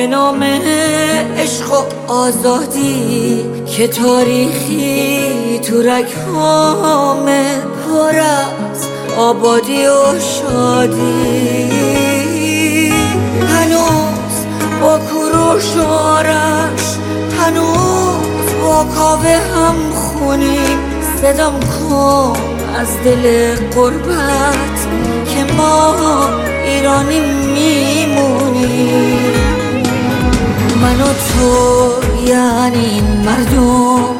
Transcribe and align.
به 0.00 0.06
نام 0.06 0.42
عشق 1.38 1.72
و 1.72 1.84
آزادی 2.12 3.44
که 3.76 3.88
تاریخی 3.88 5.58
تو 5.58 5.82
رگهامه 5.82 7.44
پر 7.86 8.18
از 8.18 8.86
آبادی 9.18 9.86
و 9.86 10.20
شادی. 10.20 11.70
هنوز 13.48 14.46
با 14.80 14.98
کوروش 14.98 15.76
و 15.76 15.82
آرش 15.92 16.98
هنوز 17.38 18.54
با 18.62 18.84
کاوه 18.96 19.36
هم 19.54 19.76
خونیم 19.92 20.78
صدام 21.22 21.60
کن 21.60 22.36
از 22.76 22.88
دل 23.04 23.54
قربت 23.74 24.88
که 25.34 25.44
ما 25.54 25.94
ایرانی 26.64 27.20
میمونیم. 27.54 29.49
من 30.82 31.00
و 31.00 31.04
تو 31.04 31.92
یعنی 32.26 33.00
مردم 33.24 34.16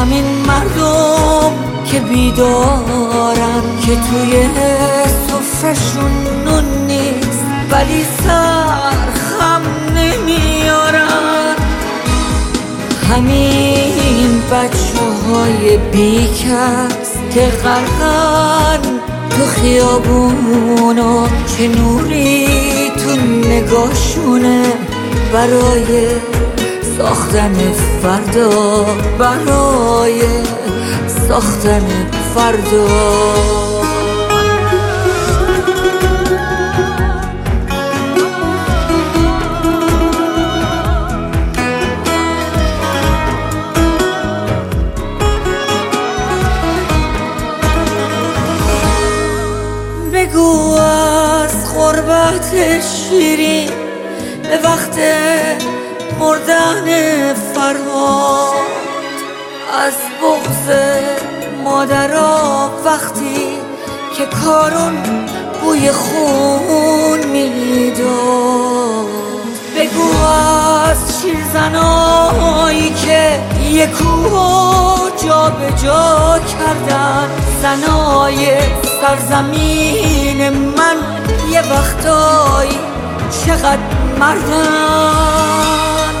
همین 0.00 0.24
مردم 0.46 1.52
که 1.84 2.00
بیدارن 2.00 3.62
که 3.86 3.96
توی 3.96 4.48
سفرشون 5.28 6.10
نون 6.44 6.64
نیست 6.86 7.44
ولی 7.70 8.04
سرخم 8.24 9.62
نمیارن. 9.94 11.56
همین 13.10 14.42
بچه 14.52 15.04
های 15.28 15.76
بیکس 15.76 17.12
که 17.34 17.46
غرقن 17.64 18.82
تو 19.30 19.46
خیابونا 19.46 21.26
که 21.58 21.68
نوری 21.68 22.46
تو 22.90 23.10
نگاهشونه. 23.48 24.87
برای 25.32 26.08
ساختن 26.98 27.72
فردا 28.02 28.84
برای 29.18 30.22
ساختن 31.28 31.86
فردا. 32.34 32.88
بگو 50.12 50.74
از 50.74 51.66
به 51.74 52.97
مردن 56.20 57.34
فرهاد. 57.34 58.54
از 59.86 59.94
بغز 60.22 60.66
مادرها 61.64 62.70
وقتی 62.84 63.58
که 64.16 64.26
کارون 64.26 64.96
بوی 65.62 65.92
خون 65.92 67.20
می‌داد. 67.32 69.08
بگو 69.76 70.24
از 70.90 71.22
شیرزنایی 71.22 72.90
که 72.90 73.40
کوه 73.86 75.10
جا 75.26 75.50
به 75.50 75.72
جا 75.82 76.38
کردن. 76.38 77.28
زنای 77.62 78.58
سرزمین 79.00 80.48
من 80.48 80.96
یه 81.50 81.60
وقتایی 81.60 82.78
چقدر 83.46 83.97
مردن. 84.18 86.14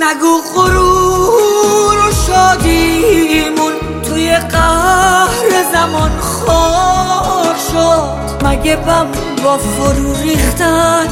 نگو 0.00 0.40
غرور 0.54 1.98
و 1.98 2.12
شادیمون 2.26 3.72
توی 4.08 4.36
قهر 4.36 5.64
زمان 5.72 6.20
خار 6.20 7.54
شد. 7.72 8.46
مگه 8.46 8.76
بم 8.76 9.27
با 9.44 9.58
فرو 9.58 10.22
ریختن 10.22 11.06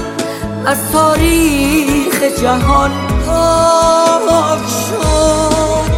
از 0.67 0.79
تاریخ 0.93 2.23
جهان 2.41 2.91
پاک 3.27 4.59
شد. 4.59 5.93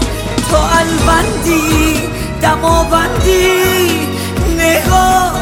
تو 0.51 0.57
البندی 0.57 2.01
دماوندی 2.43 4.09
نگاه 4.59 5.33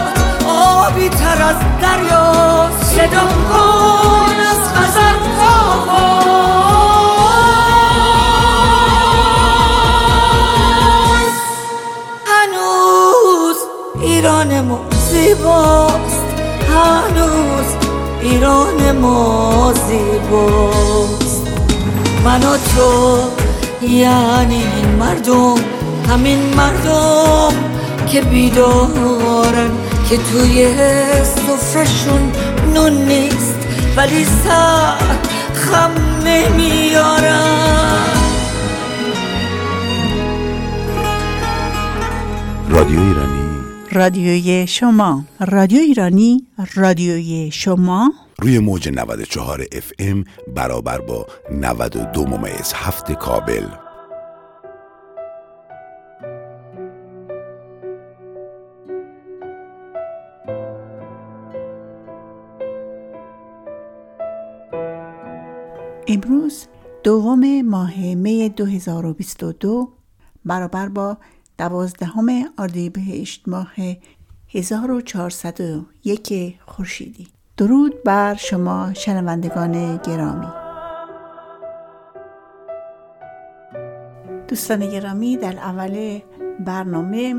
آبی 0.48 1.08
تر 1.08 1.42
از 1.42 1.56
دریا. 1.80 2.70
صدا 2.80 3.28
کن 3.50 4.41
از 4.50 4.68
خزر 4.74 5.16
هنوز 12.26 13.56
ایران 14.00 14.60
ما 14.60 14.80
زیباست. 15.10 16.25
هنوز 16.76 17.66
ایران 18.20 18.98
ما 18.98 19.72
زیباست. 19.72 21.47
من 22.25 22.42
و 22.42 22.56
تو 22.56 23.19
یعنی 23.87 24.62
این 24.76 24.88
مردم 24.98 25.54
همین 26.09 26.54
مردم 26.54 27.53
که 28.06 28.20
بیدارن 28.20 29.70
که 30.09 30.16
توی 30.16 30.69
سفرشون 31.25 32.32
نون 32.75 32.92
نیست 32.92 33.56
ولی 33.97 34.25
سر 34.25 34.98
خم 35.54 35.91
نمیارن. 36.25 37.66
رادیو 42.69 43.00
ایرانی. 43.00 43.35
رادیوی 43.96 44.66
شما. 44.66 45.24
رادیو 45.40 45.78
ایرانی 45.78 46.46
رادیوی 46.74 47.50
شما. 47.52 48.12
روی 48.38 48.58
موج 48.58 48.88
94 48.88 49.64
اف 49.72 49.92
ام 49.98 50.24
برابر 50.54 51.00
با 51.00 51.26
92 51.50 52.26
ممیز 52.26 52.72
هفت 52.74 53.12
کابل. 53.12 53.66
امروز 66.09 66.66
دوم 67.04 67.62
ماه 67.62 68.15
می 68.15 68.48
2022 68.48 69.88
برابر 70.44 70.88
با 70.88 71.18
دوازدهم 71.58 72.26
اردیبهشت 72.58 73.48
ماه 73.48 73.72
1401 74.48 76.58
خورشیدی. 76.66 77.28
درود 77.56 78.03
بر 78.03 78.34
شما 78.34 78.94
شنوندگان 78.94 79.97
گرامی. 79.97 80.47
دوستان 84.48 84.91
گرامی 84.91 85.36
در 85.36 85.56
اول 85.56 86.20
برنامه 86.64 87.34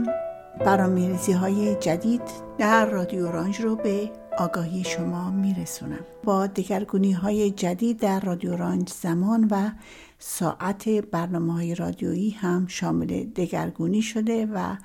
ریزی 0.95 1.31
های 1.31 1.75
جدید 1.75 2.21
در 2.57 2.85
رادیو 2.85 3.31
رانج 3.31 3.61
رو 3.61 3.75
به 3.75 4.11
آگاهی 4.37 4.83
شما 4.83 5.31
میرسونم. 5.31 6.05
با 6.23 6.47
دگرگونی 6.47 7.11
های 7.11 7.51
جدید 7.51 7.99
در 7.99 8.19
رادیو 8.19 8.57
رانج 8.57 8.89
زمان 8.89 9.47
و 9.51 9.69
ساعت 10.19 10.89
برنامه 10.89 11.53
های 11.53 11.75
رادیویی 11.75 12.29
هم 12.29 12.67
شامل 12.67 13.23
دگرگونی 13.23 14.01
شده 14.01 14.45
و 14.45 14.75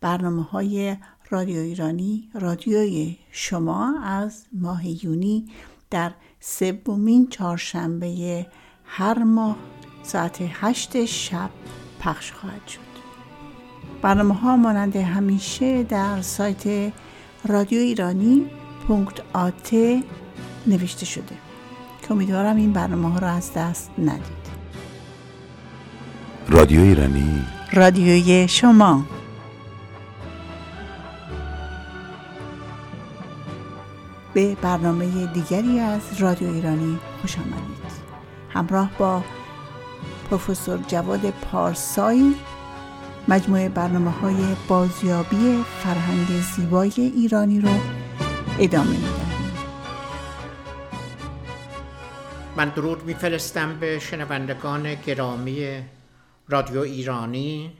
برنامه 0.00 0.42
های 0.42 0.96
رادیو 1.30 1.60
ایرانی 1.60 2.30
رادیوی 2.34 3.16
شما 3.30 4.00
از 4.02 4.44
ماه 4.52 5.04
یونی 5.04 5.48
در 5.90 6.12
سومین 6.40 7.28
چهارشنبه 7.28 8.46
هر 8.84 9.22
ماه 9.22 9.56
ساعت 10.02 10.38
هشت 10.40 11.04
شب 11.04 11.50
پخش 12.00 12.32
خواهد 12.32 12.66
شد. 12.66 12.80
برنامه 14.02 14.34
ها 14.34 14.56
مانند 14.56 14.96
همیشه 14.96 15.82
در 15.82 16.22
سایت 16.22 16.92
رادیو 17.44 17.80
ایرانی 17.80 18.46
پونکت 18.86 19.20
آت 19.32 19.74
نوشته 20.66 21.06
شده. 21.06 21.36
که 22.02 22.12
امیدوارم 22.12 22.56
این 22.56 22.72
برنامه 22.72 23.12
ها 23.12 23.18
را 23.18 23.28
از 23.28 23.52
دست 23.52 23.90
ندید. 23.98 24.41
رادیو 26.48 26.80
ایرانی. 26.80 27.44
رادیوی 27.72 28.48
شما. 28.48 29.04
به 34.34 34.54
برنامه 34.54 35.26
دیگری 35.26 35.80
از 35.80 36.00
رادیو 36.18 36.52
ایرانی 36.52 36.98
خوش 37.20 37.36
آمدید. 37.38 37.92
همراه 38.48 38.90
با 38.98 39.24
پروفسور 40.30 40.78
جواد 40.88 41.30
پارسایی 41.30 42.34
مجموعه 43.28 43.68
برنامه 43.68 44.10
های 44.10 44.56
بازیابی 44.68 45.64
فرهنگ 45.82 46.26
زیبای 46.56 46.92
ایرانی 46.96 47.60
رو 47.60 47.70
ادامه 48.58 48.90
می‌دهیم. 48.90 49.52
من 52.56 52.68
درود 52.68 53.04
میفرستم 53.04 53.76
به 53.80 53.98
شنوندگان 53.98 54.94
گرامی 54.94 55.82
رادیو 56.52 56.78
ایرانی. 56.78 57.76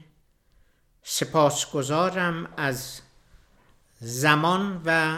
سپاسگزارم 1.03 2.53
از 2.57 3.01
زمان 3.99 4.81
و 4.85 5.17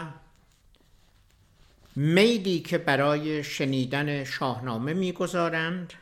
میلی 1.96 2.60
که 2.60 2.78
برای 2.78 3.44
شنیدن 3.44 4.24
شاهنامه 4.24 4.94
می‌گذارند. 4.94 5.92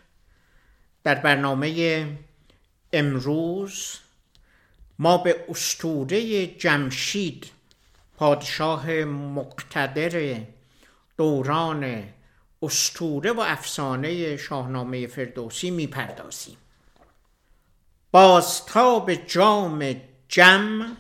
در 1.05 1.15
برنامه 1.15 2.07
امروز 2.93 3.99
ما 4.99 5.19
به 5.19 5.45
استوره 5.49 6.47
جمشید 6.47 7.51
پادشاه 8.17 8.91
مقتدر 9.05 10.41
دوران 11.17 12.05
استوره 12.63 13.33
و 13.33 13.41
افسانه 13.41 14.37
شاهنامه 14.37 15.07
فردوسی 15.07 15.71
می‌پردازیم. 15.71 16.57
بازتاب 18.15 19.15
جام 19.15 20.01
جم 20.29 20.97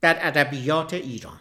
در 0.00 0.26
ادبیات 0.26 0.94
ایران. 0.94 1.40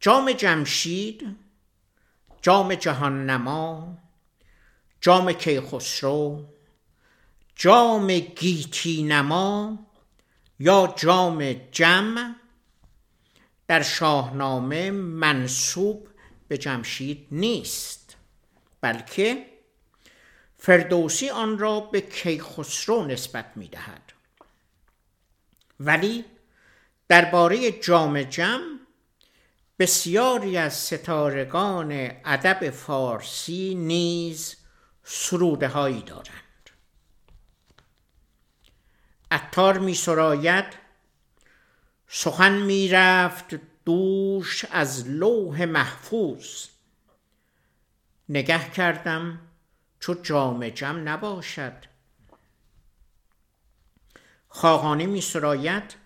جام 0.00 0.32
جمشید 0.32 1.36
جام 2.42 2.74
جهان 2.74 3.30
نما 3.30 3.98
جام 5.00 5.32
کیخسرو 5.32 6.44
جام 7.56 8.18
گیتی 8.18 9.02
نما 9.02 9.78
یا 10.58 10.94
جام 10.96 11.52
جم 11.52 12.36
در 13.68 13.82
شاهنامه 13.82 14.90
منصوب 14.90 16.08
به 16.48 16.58
جمشید 16.58 17.26
نیست 17.30 18.16
بلکه 18.80 19.57
فردوسی 20.58 21.30
آن 21.30 21.58
را 21.58 21.80
به 21.80 22.00
کیخسرو 22.00 23.04
نسبت 23.04 23.52
می 23.56 23.68
دهد 23.68 24.12
ولی 25.80 26.24
درباره 27.08 27.70
جام 27.72 28.22
جم 28.22 28.60
بسیاری 29.78 30.56
از 30.56 30.74
ستارگان 30.74 32.10
ادب 32.24 32.70
فارسی 32.70 33.74
نیز 33.74 34.56
سروده 35.04 35.68
هایی 35.68 36.02
دارند. 36.02 36.70
اتار 39.32 39.78
می 39.78 39.94
سراید 39.94 40.64
سخن 42.08 42.52
می 42.52 42.88
رفت 42.88 43.60
دوش 43.84 44.64
از 44.70 45.08
لوح 45.08 45.64
محفوظ. 45.64 46.66
نگه 48.28 48.70
کردم 48.70 49.47
چو 50.00 50.14
جام 50.14 50.68
جم 50.68 51.08
نباشد. 51.08 51.72
خاقانی 54.48 55.06
می 55.06 55.20
سراید 55.20 55.96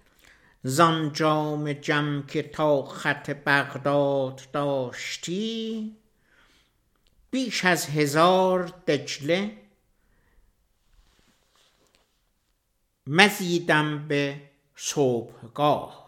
زان 0.63 1.13
جام 1.13 1.73
جم 1.73 2.25
که 2.29 2.43
تا 2.43 2.85
خط 2.85 3.31
بغداد 3.31 4.41
داشتی 4.53 5.97
بیش 7.31 7.65
از 7.65 7.87
هزار 7.87 8.65
دجله 8.87 9.57
مزیدم 13.07 14.09
به 14.09 14.41
صبحگاه. 14.77 16.03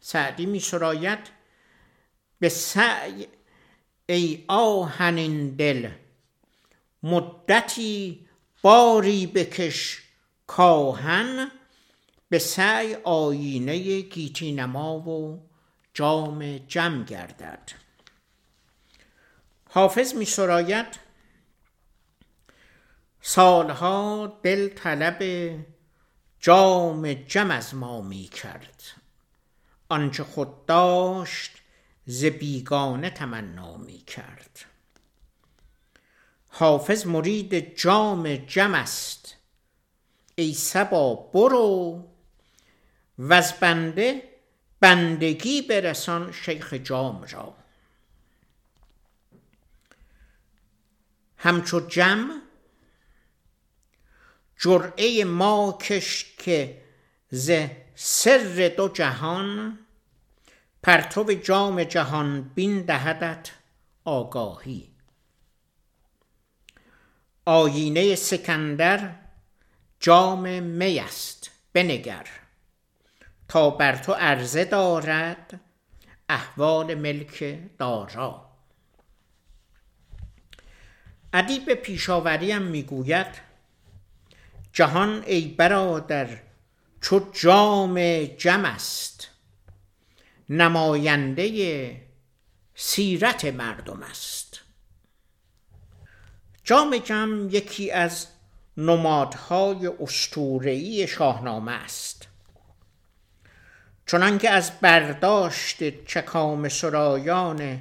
سعدی 0.00 0.46
می 0.46 0.60
سراید 0.60 1.18
به 2.38 2.48
سعی 2.48 3.26
ای 4.06 4.44
آهنین 4.48 5.50
دل 5.56 5.90
مدتی 7.04 8.26
باری 8.62 9.26
بکش 9.26 10.02
کاهن 10.46 11.50
به 12.28 12.38
سعی 12.38 12.94
آینه 12.94 14.00
گیتی 14.00 14.52
نما 14.52 14.98
و 14.98 15.42
جام 15.94 16.58
جم 16.58 17.04
گردد. 17.04 17.70
حافظ 19.70 20.14
می 20.14 20.24
سراید 20.24 20.86
سالها 23.20 24.26
دل 24.42 24.68
طلب 24.68 25.50
جام 26.40 27.12
جم 27.12 27.50
از 27.50 27.74
ما 27.74 28.00
می 28.00 28.24
کرد 28.24 28.82
آنچه 29.88 30.24
خود 30.24 30.66
داشت 30.66 31.52
ز 32.06 32.24
بیگانه 32.24 33.10
تمنا 33.10 33.76
می 33.76 33.98
کرد 33.98 34.73
حافظ 36.56 37.06
مرید 37.06 37.76
جام 37.76 38.36
جم 38.36 38.74
است. 38.74 39.36
ای 40.34 40.54
سبا 40.54 41.14
برو 41.14 42.04
و 43.18 43.32
از 43.32 43.60
بنده 43.60 44.22
بندگی 44.80 45.62
برسان 45.62 46.32
شیخ 46.32 46.74
جام 46.74 47.26
را. 47.30 47.54
همچو 51.36 51.80
جم 51.80 52.30
جرعه 54.58 55.24
ما 55.24 55.78
کش 55.80 56.34
که 56.38 56.82
ز 57.30 57.50
سر 57.94 58.74
دو 58.76 58.88
جهان 58.88 59.78
پرتو 60.82 61.32
جام 61.32 61.84
جهان 61.84 62.42
بین 62.54 62.82
دهدت 62.82 63.50
آگاهی. 64.04 64.93
آینه 67.46 68.14
سکندر 68.14 69.14
جام 70.00 70.62
می 70.62 70.98
است 70.98 71.50
بنگر. 71.72 72.26
تا 73.48 73.70
بر 73.70 73.96
تو 73.96 74.12
عرضه 74.12 74.64
دارد 74.64 75.60
احوال 76.28 76.94
ملک 76.94 77.58
دارا. 77.78 78.50
ادیب 81.32 81.74
پیشاوریم 81.74 82.62
می‌گوید 82.62 83.26
جهان 84.72 85.22
ای 85.26 85.48
برادر 85.48 86.28
چو 87.00 87.30
جام 87.32 88.24
جم 88.24 88.64
است. 88.64 89.28
نماینده 90.48 92.00
سیرت 92.74 93.44
مردم 93.44 94.02
است. 94.02 94.43
جام 96.64 96.96
جم 96.96 97.48
یکی 97.50 97.90
از 97.90 98.26
نمادهای 98.76 99.86
اسطوره‌ای 99.86 101.06
شاهنامه 101.06 101.72
است. 101.72 102.28
چنانکه 104.06 104.50
از 104.50 104.72
برداشت 104.80 106.04
چکام 106.04 106.68
سرایان 106.68 107.80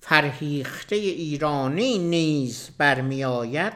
فرهیخته 0.00 0.96
ایرانی 0.96 1.98
نیز 1.98 2.70
برمیآید 2.78 3.72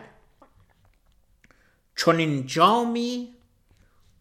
چون 1.97 2.19
این 2.19 2.47
جامی 2.47 3.35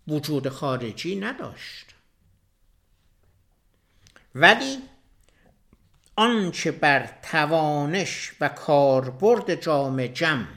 وجود 0.07 0.49
خارجی 0.49 1.15
نداشت. 1.15 1.85
ولی 4.35 4.77
آنچه 6.19 6.71
بر 6.71 7.09
توانش 7.21 8.31
و 8.41 8.49
کاربرد 8.49 9.55
جام 9.55 10.07
جم 10.07 10.47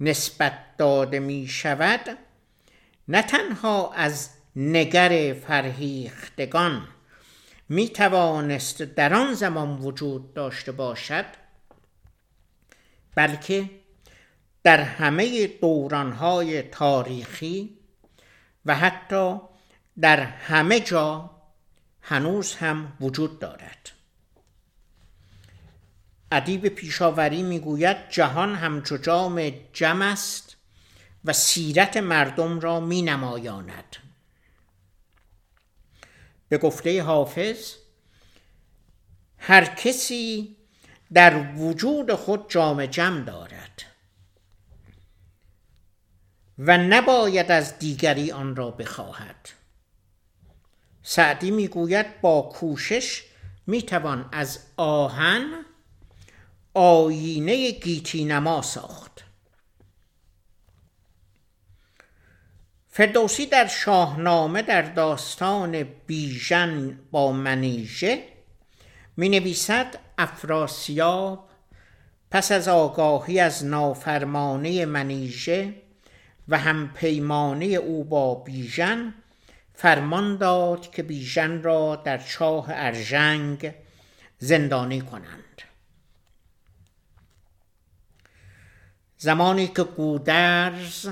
نسبت 0.00 0.76
داده 0.78 1.18
می 1.18 1.46
شود 1.48 2.18
نه 3.08 3.22
تنها 3.22 3.92
از 3.92 4.30
نگر 4.56 5.36
فرهیختگان 5.46 6.88
می 7.68 7.88
توانست 7.88 8.82
در 8.82 9.14
آن 9.14 9.34
زمان 9.34 9.78
وجود 9.78 10.34
داشته 10.34 10.72
باشد 10.72 11.26
بلکه 13.14 13.70
در 14.62 14.80
همه 14.80 15.46
دورانهای 15.46 16.62
تاریخی 16.62 17.78
و 18.66 18.74
حتی 18.74 19.40
در 20.00 20.20
همه 20.20 20.80
جا 20.80 21.30
هنوز 22.00 22.54
هم 22.54 22.92
وجود 23.00 23.38
دارد. 23.38 23.91
ادیب 26.32 26.68
پیشاوری 26.68 27.42
می‌گوید 27.42 27.96
جهان 28.10 28.54
همچو 28.54 28.96
جام 28.96 29.52
جم 29.72 30.02
است 30.02 30.56
و 31.24 31.32
سیرت 31.32 31.96
مردم 31.96 32.60
را 32.60 32.80
می 32.80 33.02
نمایاند 33.02 33.96
به 36.48 36.58
گفته 36.58 37.02
حافظ 37.02 37.74
هر 39.38 39.64
کسی 39.64 40.56
در 41.12 41.52
وجود 41.56 42.14
خود 42.14 42.50
جام 42.50 42.86
جم 42.86 43.24
دارد 43.24 43.82
و 46.58 46.78
نباید 46.78 47.50
از 47.50 47.78
دیگری 47.78 48.32
آن 48.32 48.56
را 48.56 48.70
بخواهد. 48.70 49.48
سعدی 51.02 51.50
می‌گوید 51.50 52.20
با 52.20 52.42
کوشش 52.42 53.24
می‌توان 53.66 54.28
از 54.32 54.58
آهن 54.76 55.64
آینه 56.74 57.70
گیتی 57.70 58.24
نما 58.24 58.62
ساخت. 58.62 59.24
فردوسی 62.88 63.46
در 63.46 63.66
شاهنامه 63.66 64.62
در 64.62 64.82
داستان 64.82 65.82
بیژن 65.82 66.98
با 67.10 67.32
منیژه 67.32 68.24
می 69.16 69.28
نویسد 69.28 69.98
افراسیاب 70.18 71.48
پس 72.30 72.52
از 72.52 72.68
آگاهی 72.68 73.40
از 73.40 73.64
نافرمانه 73.64 74.86
منیژه 74.86 75.74
و 76.48 76.58
هم 76.58 76.92
پیمانه 76.94 77.64
او 77.64 78.04
با 78.04 78.34
بیژن 78.34 79.14
فرمان 79.74 80.36
داد 80.36 80.90
که 80.90 81.02
بیژن 81.02 81.62
را 81.62 81.96
در 81.96 82.18
چاه 82.18 82.66
ارژنگ 82.68 83.74
زندانی 84.38 85.00
کنند. 85.00 85.62
زمانی 89.22 89.68
که 89.68 89.82
گودرز 89.82 91.08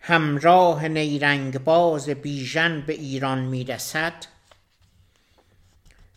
همراه 0.00 0.88
نیرنگ 0.88 1.58
باز 1.58 2.08
بیژن 2.08 2.80
به 2.80 2.92
ایران 2.92 3.38
می‌رسد 3.38 4.14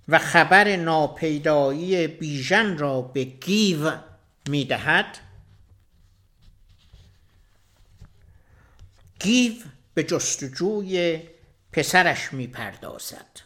و 0.08 0.20
خبر 0.20 0.76
ناپیدایی 0.76 2.08
بیژن 2.08 2.78
را 2.78 3.02
به 3.02 3.24
گیو 3.24 3.92
می‌دهد 4.50 5.18
گیو 9.20 9.54
به 9.94 10.04
جستجوی 10.04 11.22
پسرش 11.72 12.34
می‌پردازد. 12.34 13.40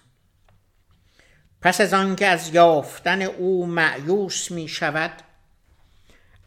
پس 1.62 1.82
از 1.82 1.94
آنکه 1.94 2.28
از 2.28 2.54
یافتن 2.54 3.22
او 3.22 3.66
معیوس 3.66 4.52
می 4.52 4.68
شود 4.68 5.27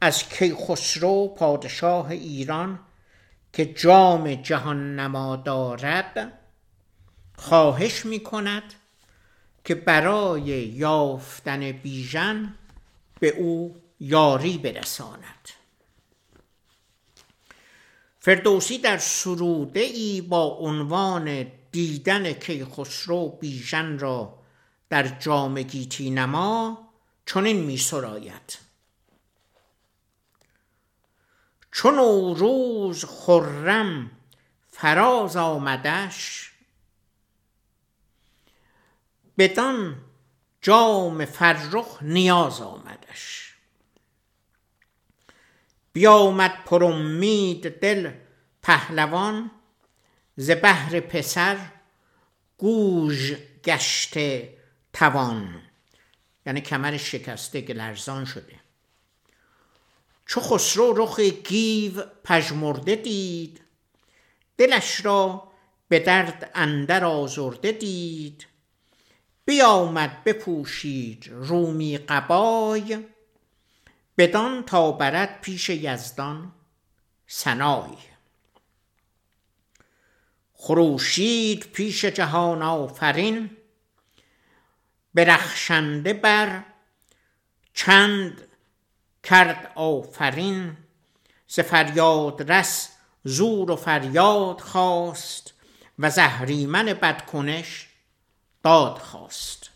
از 0.00 0.28
کیخسرو 0.28 1.28
پادشاه 1.28 2.10
ایران 2.10 2.80
که 3.52 3.66
جام 3.66 4.34
جهان 4.34 4.96
نما 5.00 5.36
دارد 5.36 6.32
خواهش 7.36 8.06
می 8.06 8.20
کند 8.20 8.74
که 9.64 9.74
برای 9.74 10.44
یافتن 10.66 11.72
بیژن 11.72 12.54
به 13.20 13.28
او 13.28 13.76
یاری 14.00 14.58
برساند. 14.58 15.48
فردوسی 18.20 18.78
در 18.78 18.98
سروده 18.98 19.80
ای 19.80 20.20
با 20.20 20.44
عنوان 20.44 21.46
دیدن 21.72 22.32
کیخسرو 22.32 23.28
بیژن 23.28 23.98
را 23.98 24.38
در 24.88 25.08
جام 25.18 25.62
گیتی 25.62 26.10
نما 26.10 26.88
چنین 27.26 27.56
می 27.56 27.76
سراید 27.76 28.69
چون 31.72 31.98
روز 32.36 33.04
خرم 33.04 34.10
فراز 34.68 35.36
آمدش. 35.36 36.52
بدان 39.38 40.02
جام 40.60 41.24
فرخ 41.24 41.98
نیاز 42.02 42.60
آمدش. 42.60 43.54
بیامد 45.92 46.64
پر 46.64 46.84
امید 46.84 47.78
دل 47.80 48.12
پهلوان 48.62 49.50
ز 50.36 50.50
بهر 50.50 51.00
پسر 51.00 51.58
گوژ 52.58 53.32
گشته 53.64 54.58
توان. 54.92 55.62
یعنی 56.46 56.60
کمر 56.60 56.96
شکسته 56.96 57.60
لرزان 57.60 58.24
شده. 58.24 58.59
چو 60.30 60.40
خسرو 60.40 60.92
رخ 60.96 61.20
گیو 61.20 62.02
پژمرده 62.24 62.96
دید. 62.96 63.60
دلش 64.58 65.04
را 65.04 65.52
به 65.88 65.98
درد 65.98 66.50
اندر 66.54 67.04
آزرده 67.04 67.72
دید. 67.72 68.46
بیامد 69.44 70.24
بپوشید 70.24 71.28
رومی 71.30 71.98
قبای. 71.98 73.06
بدان 74.18 74.62
تا 74.62 74.92
برد 74.92 75.40
پیش 75.40 75.68
یزدان 75.68 76.52
سنای. 77.26 77.96
خروشید 80.54 81.66
پیش 81.72 82.04
جهان 82.04 82.62
آفرین. 82.62 83.56
برخشنده 85.14 86.12
بر 86.12 86.64
چند 87.74 88.49
کرد 89.22 89.72
آفرین 89.74 90.76
ز 91.48 91.60
فریاد 91.60 92.52
رس 92.52 92.88
زور 93.24 93.70
و 93.70 93.76
فریاد 93.76 94.60
خواست 94.60 95.54
و 95.98 96.10
زهریمن 96.10 96.84
بدکنش 96.84 97.88
داد 98.62 98.98
خواست. 98.98 99.70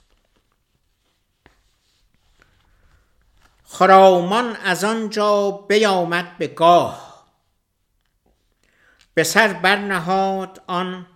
خرامان 3.65 4.57
از 4.57 4.85
آنجا 4.85 5.51
بیامد 5.51 6.39
به 6.39 6.47
گاه 6.47 7.25
به 9.15 9.25
سر 9.25 9.53
برنهاد 9.53 10.63
آن 10.67 11.07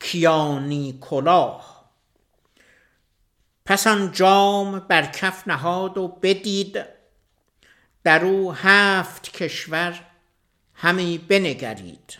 کیانی 0.00 0.98
کلاه. 1.00 1.90
پس 3.64 3.86
آن 3.86 4.12
جام 4.12 4.78
بر 4.78 5.06
کف 5.06 5.48
نهاد 5.48 5.98
و 5.98 6.08
بدید 6.08 6.99
در 8.04 8.24
او 8.24 8.52
هفت 8.52 9.32
کشور 9.32 10.00
همی 10.74 11.18
بنگرید. 11.18 12.18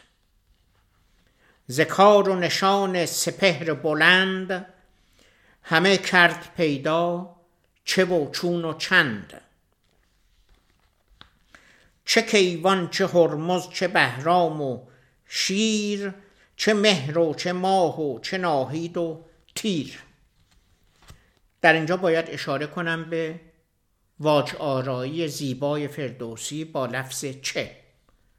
ذکار 1.70 2.28
و 2.28 2.36
نشان 2.36 3.06
سپهر 3.06 3.74
بلند 3.74 4.66
همه 5.62 5.96
کرد 5.96 6.54
پیدا 6.56 7.36
چه 7.84 8.04
و 8.04 8.30
چون 8.30 8.64
و 8.64 8.78
چند. 8.78 9.40
چه 12.04 12.22
کیوان 12.22 12.90
چه 12.90 13.06
هرمز 13.06 13.68
چه 13.68 13.88
بهرام 13.88 14.60
و 14.60 14.86
شیر 15.26 16.14
چه 16.56 16.74
مهر 16.74 17.18
و 17.18 17.34
چه 17.34 17.52
ماه 17.52 18.00
و 18.00 18.20
چه 18.20 18.38
ناهید 18.38 18.96
و 18.96 19.24
تیر. 19.54 19.98
در 21.60 21.72
اینجا 21.72 21.96
باید 21.96 22.30
اشاره 22.30 22.66
کنم 22.66 23.10
به 23.10 23.40
واج 24.20 24.54
آرایی 24.54 25.28
زیبای 25.28 25.88
فردوسی 25.88 26.64
با 26.64 26.86
لفظ 26.86 27.24
چه؟ 27.24 27.76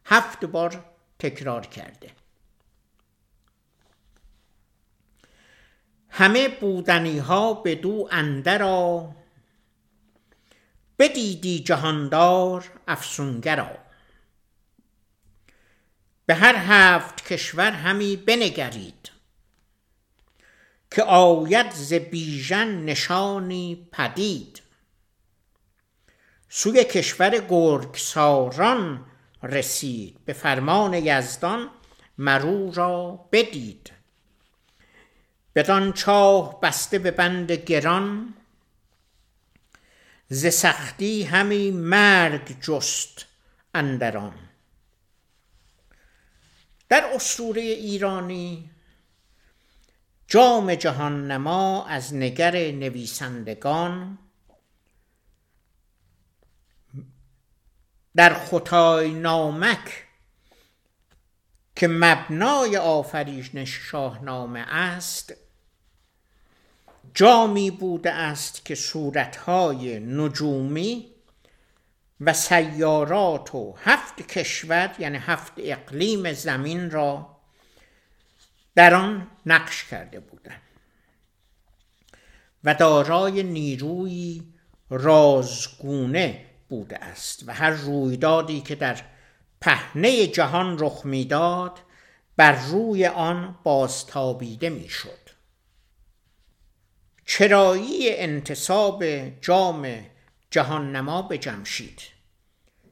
هفت 0.06 0.46
بار 0.46 0.86
تکرار 1.20 1.66
کرده. 1.66 2.12
همه 6.10 6.48
بودنی 6.48 7.20
ها 7.20 7.54
به 7.54 7.76
دو 7.76 8.08
اندرا 8.12 9.16
بدیدی 11.00 11.60
جهاندار 11.60 12.72
افسونگرا 12.88 13.78
به 16.26 16.36
هر 16.36 16.56
هفت 16.56 17.26
کشور 17.26 17.72
همی 17.72 18.16
بنگرید 18.16 19.12
که 20.92 21.04
آید 21.04 21.72
ز 21.72 21.94
بیژن 21.94 22.86
نشانی 22.86 23.88
پدید. 23.92 24.62
سوی 26.54 26.84
کشور 26.84 27.46
گرگساران 27.50 29.06
رسید. 29.44 30.26
به 30.26 30.34
فرمان 30.34 30.94
یزدان 30.94 31.70
مرو 32.18 32.72
را 32.72 33.26
بدید. 33.32 33.92
بدان 35.56 35.94
چاه 35.94 36.60
بسته 36.60 37.00
به 37.00 37.12
بند 37.12 37.52
گران 37.52 38.34
ز 40.30 40.48
سختی 40.48 41.24
همی 41.24 41.72
مرگ 41.72 42.60
جست 42.62 43.26
اندران 43.74 44.34
در 46.90 47.12
اسطوره 47.16 47.62
ایرانی 47.62 48.70
جام 50.28 50.76
جهان 50.76 51.32
نما 51.32 51.86
از 51.86 52.14
نگر 52.14 52.72
نویسندگان 52.72 54.18
در 58.16 58.34
خطای 58.34 59.14
نامک 59.14 60.04
که 61.76 61.88
مبنای 61.88 62.78
آفرینش 62.78 63.70
شاهنامه 63.70 64.60
است 64.60 65.34
جامی 67.14 67.72
بوده 67.72 68.12
است 68.12 68.66
که 68.66 68.76
صورتهای 68.76 70.00
نجومی 70.00 71.08
و 72.22 72.34
سیارات 72.34 73.56
و 73.56 73.76
هفت 73.84 74.22
کشور 74.22 74.96
یعنی 75.00 75.18
هفت 75.18 75.54
اقلیم 75.58 76.34
زمین 76.34 76.92
را 76.92 77.38
در 78.76 78.94
آن 78.94 79.28
نقش 79.46 79.84
کرده 79.84 80.20
بودند 80.20 80.62
و 82.64 82.74
دارای 82.74 83.44
نیروی 83.44 84.44
رازگونه 84.90 86.51
بوده 86.72 87.04
است 87.04 87.44
و 87.48 87.54
هر 87.54 87.70
رویدادی 87.70 88.62
که 88.62 88.76
در 88.76 89.02
پهنه 89.62 90.28
جهان 90.28 90.80
رخ 90.80 91.02
می‌داد 91.06 91.80
بر 92.38 92.52
روی 92.52 93.06
آن 93.06 93.60
بازتابیده 93.64 94.70
می‌شد. 94.70 95.30
چرایی 97.26 98.16
انتصاب 98.16 99.04
جام 99.42 100.06
جهان 100.52 100.96
نما 100.96 101.22
به 101.22 101.38
جمشید؟ 101.38 102.02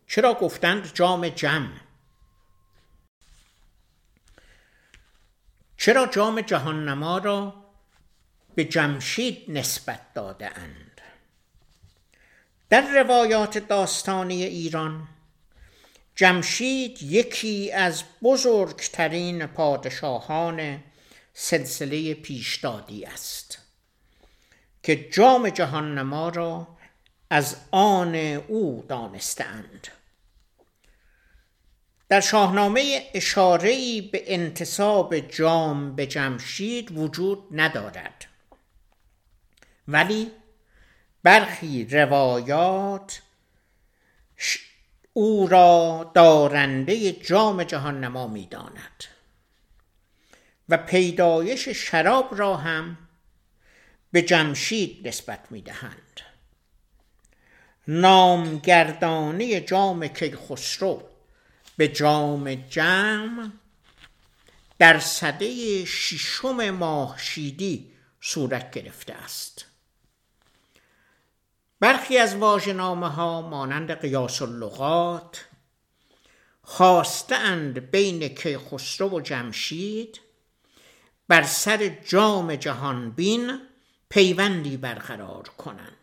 چرا 0.07 0.33
گفتند 0.33 0.93
جام 0.93 1.29
جم؟ 1.29 1.71
چرا 5.77 6.05
جام 6.07 6.41
جهان 6.41 6.89
نما 6.89 7.17
را 7.17 7.65
به 8.55 8.65
جمشید 8.65 9.45
نسبت 9.47 10.13
داده 10.13 10.57
اند؟ 10.57 10.88
در 12.69 13.03
روایات 13.03 13.57
داستانی 13.57 14.43
ایران 14.43 15.07
جمشید 16.15 17.03
یکی 17.03 17.71
از 17.71 18.03
بزرگترین 18.23 19.45
پادشاهان 19.45 20.83
سلسله 21.33 22.13
پیشدادی 22.13 23.05
است 23.05 23.59
که 24.83 25.09
جام 25.09 25.49
جهان 25.49 25.97
نما 25.97 26.29
را 26.29 26.67
از 27.29 27.55
آن 27.71 28.15
او 28.15 28.85
دانستند 28.89 29.87
در 32.09 32.21
شاهنامه 32.21 33.09
اشاره‌ای 33.13 34.01
به 34.01 34.23
انتصاب 34.33 35.19
جام 35.19 35.95
به 35.95 36.07
جمشید 36.07 36.97
وجود 36.97 37.43
ندارد. 37.51 38.25
ولی 39.87 40.31
برخی 41.23 41.85
روایات 41.85 43.21
او 45.13 45.47
را 45.47 46.11
دارنده 46.15 47.11
جام 47.11 47.63
جهان 47.63 48.03
نما 48.03 48.27
می 48.27 48.45
داند 48.45 49.03
و 50.69 50.77
پیدایش 50.77 51.69
شراب 51.69 52.39
را 52.39 52.57
هم 52.57 52.97
به 54.11 54.21
جمشید 54.21 55.07
نسبت 55.07 55.39
می 55.49 55.61
دهند 55.61 56.21
نامگردانی 57.87 59.61
جام 59.61 60.07
کیخسرو 60.07 61.09
به 61.77 61.87
جام 61.87 62.55
جمع 62.55 63.49
در 64.79 64.99
صده 64.99 65.85
ششم 65.85 66.69
ماهشیدی 66.69 67.91
صورت 68.21 68.71
گرفته 68.71 69.13
است. 69.13 69.68
برخی 71.79 72.17
از 72.17 72.35
واژه‌نامه 72.35 73.09
ها 73.09 73.41
مانند 73.41 73.91
قیاس 73.91 74.41
اللغات 74.41 75.45
خواستند 76.61 77.91
بین 77.91 78.27
کیخسرو 78.27 79.09
و 79.09 79.21
جمشید 79.21 80.21
بر 81.27 81.43
سر 81.43 81.87
جام 81.87 82.55
جهان 82.55 83.11
بین 83.11 83.59
پیوندی 84.09 84.77
برقرار 84.77 85.43
کنند 85.43 85.95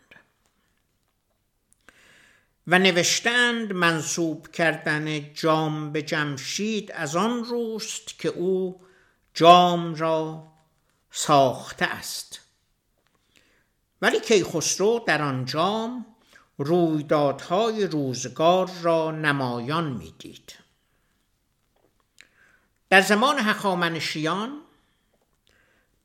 و 2.66 2.78
نوشتند 2.78 3.72
منصوب 3.72 4.48
کردن 4.48 5.32
جام 5.34 5.92
به 5.92 6.02
جمشید 6.02 6.92
از 6.92 7.16
آن 7.16 7.44
روست 7.44 8.18
که 8.18 8.28
او 8.28 8.80
جام 9.34 9.94
را 9.94 10.52
ساخته 11.10 11.84
است. 11.84 12.45
ولی 14.02 14.20
کیخسرو 14.20 15.04
در 15.06 15.22
آن 15.22 15.44
جام 15.44 16.06
رویدادهای 16.58 17.86
روزگار 17.86 18.70
را 18.82 19.10
نمایان 19.10 19.92
می‌دید. 19.92 20.52
در 22.90 23.00
زمان 23.00 23.38
هخامنشیان 23.38 24.60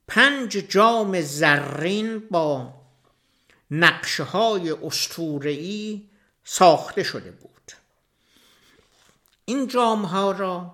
پنج 0.07 0.51
جام 0.51 1.21
زرین 1.21 2.19
با 2.19 2.73
نقشه 3.71 4.23
های 4.23 4.71
اسطوره‌ای 4.71 6.09
ساخته 6.43 7.03
شده 7.03 7.31
بود. 7.31 7.71
این 9.45 9.67
جام 9.67 10.05
ها 10.05 10.31
را 10.31 10.73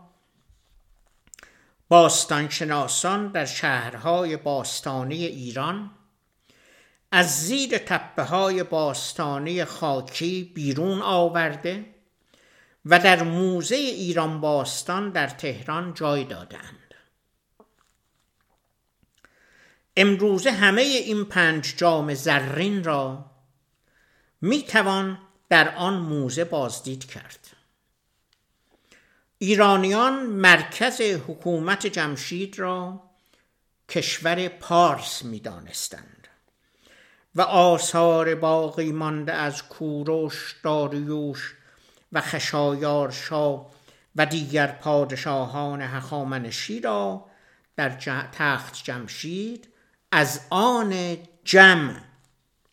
باستانشناسان 1.89 3.27
در 3.27 3.45
شهرهای 3.45 4.37
باستانی 4.37 5.25
ایران 5.25 5.91
از 7.17 7.45
زیر 7.45 7.77
تپه 7.77 8.23
های 8.23 8.63
باستانی 8.63 9.65
خاکی 9.65 10.51
بیرون 10.55 11.01
آورده 11.01 11.85
و 12.85 12.99
در 12.99 13.23
موزه 13.23 13.75
ایران 13.75 14.41
باستان 14.41 15.09
در 15.11 15.27
تهران 15.27 15.93
جای 15.93 16.23
دادند 16.23 16.93
امروزه 19.97 20.51
همه 20.51 20.81
این 20.81 21.25
پنج 21.25 21.73
جام 21.77 22.13
زرین 22.13 22.83
را 22.83 23.25
می 24.41 24.63
توان 24.63 25.19
در 25.49 25.75
آن 25.75 25.93
موزه 25.93 26.43
بازدید 26.43 27.05
کرد. 27.05 27.39
ایرانیان 29.37 30.25
مرکز 30.25 31.01
حکومت 31.01 31.87
جمشید 31.87 32.59
را 32.59 33.03
کشور 33.89 34.47
پارس 34.47 35.23
می 35.25 35.39
دانستند 35.39 36.16
و 37.37 37.41
آثار 37.41 38.35
باقی 38.35 38.91
مانده 38.91 39.33
از 39.33 39.63
کوروش 39.63 40.55
داریوش 40.63 41.55
و 42.11 42.21
خشایارشا 42.21 43.65
و 44.15 44.25
دیگر 44.25 44.67
پادشاهان 44.67 45.81
هخامنشی 45.81 46.79
را 46.79 47.25
در 47.75 47.89
تخت 48.31 48.83
جمشید 48.83 49.73
از 50.11 50.41
آن 50.49 51.17
جمع 51.43 52.01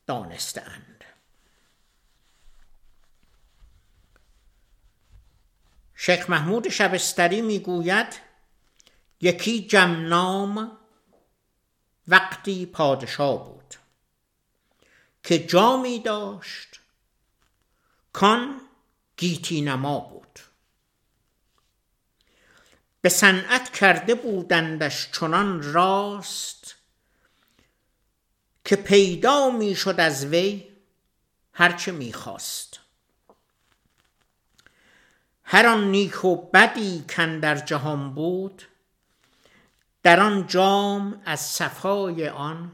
دانستند. 0.07 1.05
شیخ 5.95 6.31
محمود 6.31 6.69
شبستری 6.69 7.41
می‌گوید 7.41 8.21
یکی 9.21 9.67
جمنام 9.67 10.79
وقتی 12.09 12.67
پادشاه 12.67 13.45
بود. 13.45 13.54
که 15.25 15.39
جامی 15.47 15.99
داشت. 15.99 16.81
کان 18.13 18.61
گیتی 19.17 19.61
نما 19.61 20.01
بود. 20.01 20.41
به 23.01 23.09
صنعت 23.09 23.73
کرده 23.73 24.15
بودندش 24.15 25.11
چنان 25.13 25.73
راست 25.73 26.75
که 28.65 28.77
پیدا 28.77 29.51
می‌شد 29.51 30.01
از 30.01 30.27
وی 30.27 30.69
هرچه 31.53 31.93
می‌خواست 31.93 32.81
هر 35.45 35.67
آن 35.67 35.91
نیک 35.91 36.25
و 36.25 36.37
بدی 36.37 37.05
کن 37.09 37.39
در 37.41 37.57
جهان 37.57 38.15
بود 38.15 38.63
در 40.03 40.21
آن 40.21 40.47
جام 40.47 41.23
از 41.25 41.41
صفای 41.41 42.29
آن 42.29 42.73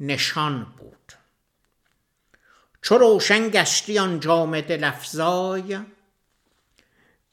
نشان 0.00 0.64
بود. 0.64 0.97
چو 2.88 2.98
روشن 2.98 3.48
گشتی 3.48 3.98
آن 3.98 4.20
جام 4.20 4.60
دل 4.60 4.84
افزای 4.84 5.80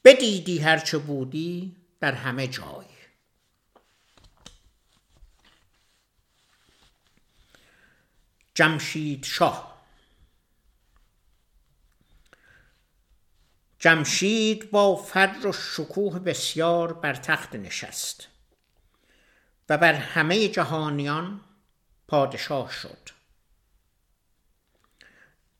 بدیدی 0.04 0.58
هرچه 0.58 0.98
بودی 0.98 1.76
در 2.00 2.12
همه 2.12 2.48
جای. 2.48 2.86
جمشید 8.54 9.24
شاه 9.24 9.82
جمشید 13.78 14.70
با 14.70 14.96
فر 14.96 15.46
و 15.46 15.52
شکوه 15.52 16.18
بسیار 16.18 16.92
بر 16.92 17.14
تخت 17.14 17.54
نشست 17.54 18.28
و 19.68 19.78
بر 19.78 19.94
همه 19.94 20.48
جهانیان 20.48 21.40
پادشاه 22.08 22.72
شد. 22.72 23.15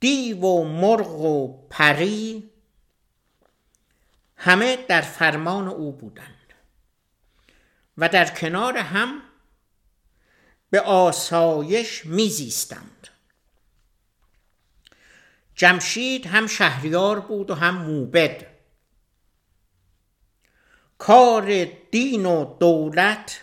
دیو 0.00 0.40
و 0.40 0.64
مرغ 0.64 1.20
و 1.20 1.66
پری 1.70 2.50
همه 4.36 4.76
در 4.76 5.00
فرمان 5.00 5.68
او 5.68 5.92
بودند 5.92 6.54
و 7.98 8.08
در 8.08 8.34
کنار 8.34 8.76
هم 8.76 9.22
به 10.70 10.80
آسایش 10.80 12.06
میزیستند. 12.06 13.08
جمشید 15.54 16.26
هم 16.26 16.46
شهریار 16.46 17.20
بود 17.20 17.50
و 17.50 17.54
هم 17.54 17.74
موبد. 17.74 18.46
کار 20.98 21.64
دین 21.64 22.26
و 22.26 22.56
دولت 22.58 23.42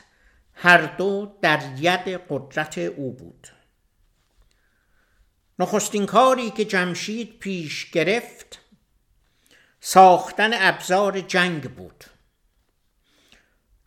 هر 0.54 0.96
دو 0.96 1.38
در 1.42 1.62
ید 1.78 2.22
قدرت 2.30 2.78
او 2.78 3.14
بود. 3.14 3.48
نخستین 5.60 6.06
کاری 6.06 6.52
که 6.52 6.66
جمشید 6.66 7.40
پیش 7.40 7.92
گرفت 7.92 8.60
ساختن 9.80 10.52
ابزار 10.54 11.22
جنگ 11.22 11.76
بود 11.76 12.04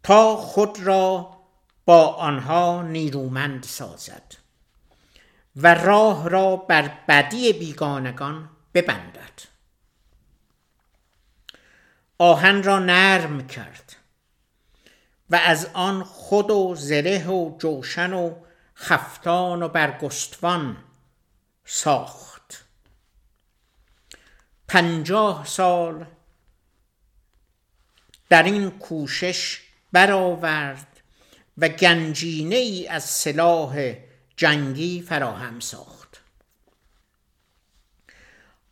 تا 0.02 0.36
خود 0.36 0.80
را 0.80 1.36
با 1.84 2.08
آنها 2.08 2.82
نیرومند 2.82 3.62
سازد 3.62 4.34
و 5.56 5.74
راه 5.74 6.28
را 6.28 6.56
بر 6.56 6.90
بدی 7.08 7.52
بیگانگان 7.52 8.50
ببندد. 8.74 9.42
آهن 12.18 12.62
را 12.62 12.78
نرم 12.78 13.46
کرد 13.46 13.96
و 15.30 15.36
از 15.36 15.70
آن 15.74 16.04
خود 16.04 16.50
و 16.50 16.74
زره 16.74 17.26
و 17.28 17.58
جوشن 17.58 18.12
و 18.12 18.34
خفتان 18.76 19.62
و 19.62 19.68
برگستوان 19.68 20.76
ساخت. 21.68 22.66
پنجاه 24.68 25.46
سال 25.46 26.06
در 28.28 28.42
این 28.42 28.70
کوشش 28.70 29.62
برآورد 29.92 31.00
و 31.58 31.68
گنجینه 31.68 32.56
ای 32.56 32.88
از 32.88 33.04
سلاح 33.04 33.94
جنگی 34.36 35.02
فراهم 35.02 35.60
ساخت. 35.60 36.22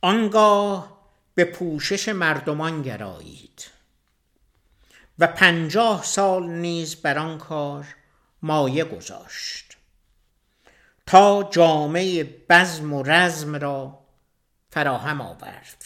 آنگاه 0.01 1.01
به 1.35 1.45
پوشش 1.45 2.09
مردمان 2.09 2.83
گرایید 2.83 3.71
و 5.19 5.27
پنجاه 5.27 6.05
سال 6.05 6.51
نیز 6.51 6.97
بر 6.97 7.19
آن 7.19 7.39
کار 7.39 7.87
مایه 8.43 8.85
گذاشت. 8.85 9.74
تا 11.07 11.49
جامعه 11.53 12.25
بزم 12.49 12.93
و 12.93 13.03
رزم 13.03 13.57
را 13.57 13.99
فراهم 14.71 15.21
آورد. 15.21 15.85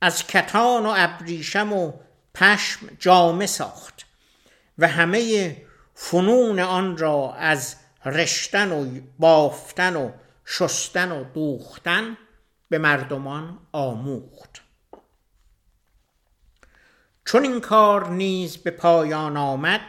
از 0.00 0.26
کتان 0.26 0.86
و 0.86 0.94
ابریشم 0.96 1.72
و 1.72 1.92
پشم 2.34 2.86
جامه 2.98 3.46
ساخت 3.46 4.06
و 4.78 4.88
همه 4.88 5.56
فنون 5.94 6.60
آن 6.60 6.98
را 6.98 7.34
از 7.34 7.76
رشتن 8.04 8.72
و 8.72 9.00
بافتن 9.18 9.96
و 9.96 10.10
شستن 10.44 11.12
و 11.12 11.24
دوختن 11.24 12.16
به 12.68 12.78
مردمان 12.78 13.58
آموخت. 13.72 14.62
چون 17.24 17.42
این 17.42 17.60
کار 17.60 18.08
نیز 18.08 18.56
به 18.56 18.70
پایان 18.70 19.36
آمد 19.36 19.80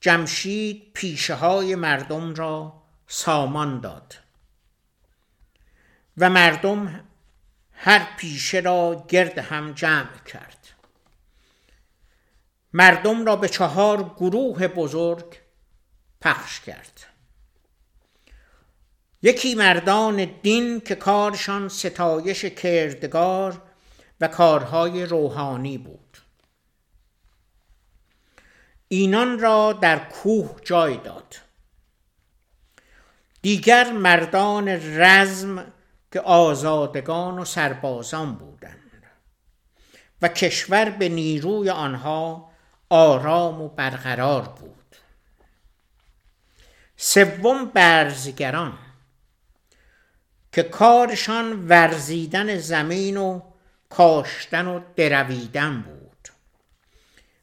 جمشید 0.00 0.92
پیشه 0.94 1.34
های 1.34 1.74
مردم 1.74 2.34
را 2.34 2.81
سامان 3.14 3.80
داد. 3.80 4.14
و 6.16 6.30
مردم 6.30 7.04
هر 7.72 8.16
پیشه 8.16 8.60
را 8.60 9.04
گرد 9.08 9.38
هم 9.38 9.72
جمع 9.72 10.18
کرد. 10.26 10.68
مردم 12.72 13.26
را 13.26 13.36
به 13.36 13.48
چهار 13.48 14.14
گروه 14.16 14.68
بزرگ 14.68 15.36
پخش 16.20 16.60
کرد. 16.60 17.00
یکی 19.22 19.54
مردان 19.54 20.24
دین 20.42 20.80
که 20.80 20.94
کارشان 20.94 21.68
ستایش 21.68 22.44
کردگار 22.44 23.62
و 24.20 24.28
کارهای 24.28 25.06
روحانی 25.06 25.78
بود. 25.78 26.18
اینان 28.88 29.38
را 29.38 29.72
در 29.72 29.98
کوه 29.98 30.60
جای 30.64 30.96
داد. 30.96 31.41
دیگر 33.42 33.92
مردان 33.92 34.68
رزم 35.00 35.72
که 36.12 36.20
آزادگان 36.20 37.38
و 37.38 37.44
سربازان 37.44 38.34
بودند. 38.34 38.78
و 40.22 40.28
کشور 40.28 40.90
به 40.90 41.08
نیروی 41.08 41.70
آنها 41.70 42.52
آرام 42.90 43.62
و 43.62 43.68
برقرار 43.68 44.42
بود. 44.42 44.96
سوم 46.96 47.64
برزگران 47.64 48.78
که 50.52 50.62
کارشان 50.62 51.68
ورزیدن 51.68 52.58
زمین 52.58 53.16
و 53.16 53.40
کاشتن 53.90 54.66
و 54.66 54.80
درویدن 54.96 55.82
بود 55.82 56.28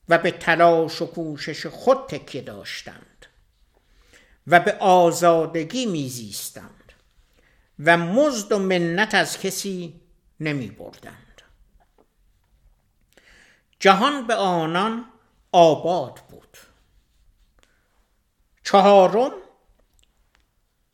و 0.10 0.18
به 0.18 0.32
تلاش 0.32 1.02
و 1.02 1.06
کوشش 1.06 1.66
خود 1.66 2.08
تکیه 2.08 2.42
داشتند. 2.42 3.19
و 4.48 4.60
به 4.60 4.72
آزادگی 4.80 5.86
میزیستند 5.86 6.94
و 7.80 7.98
مزد 7.98 8.52
و 8.52 8.60
منت 8.60 9.14
از 9.14 9.40
کسی 9.40 10.02
نمی 10.40 10.68
بردند 10.68 11.30
جهان 13.80 14.28
به 14.28 14.36
آنان 14.36 15.06
آباد 15.52 16.20
بود. 16.30 16.58
چهارم 18.64 19.32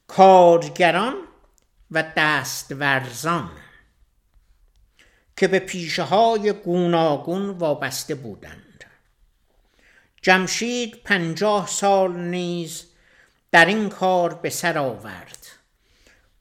کارگران 0.08 1.16
و 1.92 2.04
دستورزان 2.18 3.52
که 5.38 5.48
به 5.48 5.60
پیشه 5.60 6.04
های 6.04 6.54
گوناگون 6.54 7.50
وابسته 7.50 8.16
بودند. 8.16 8.86
جمشید 10.22 11.04
پنجاه 11.04 11.68
سال 11.68 12.16
نیز 12.18 12.95
در 13.56 13.66
این 13.66 13.90
کار 13.90 14.34
به 14.34 14.50
سر 14.50 14.78
آورد. 14.78 15.48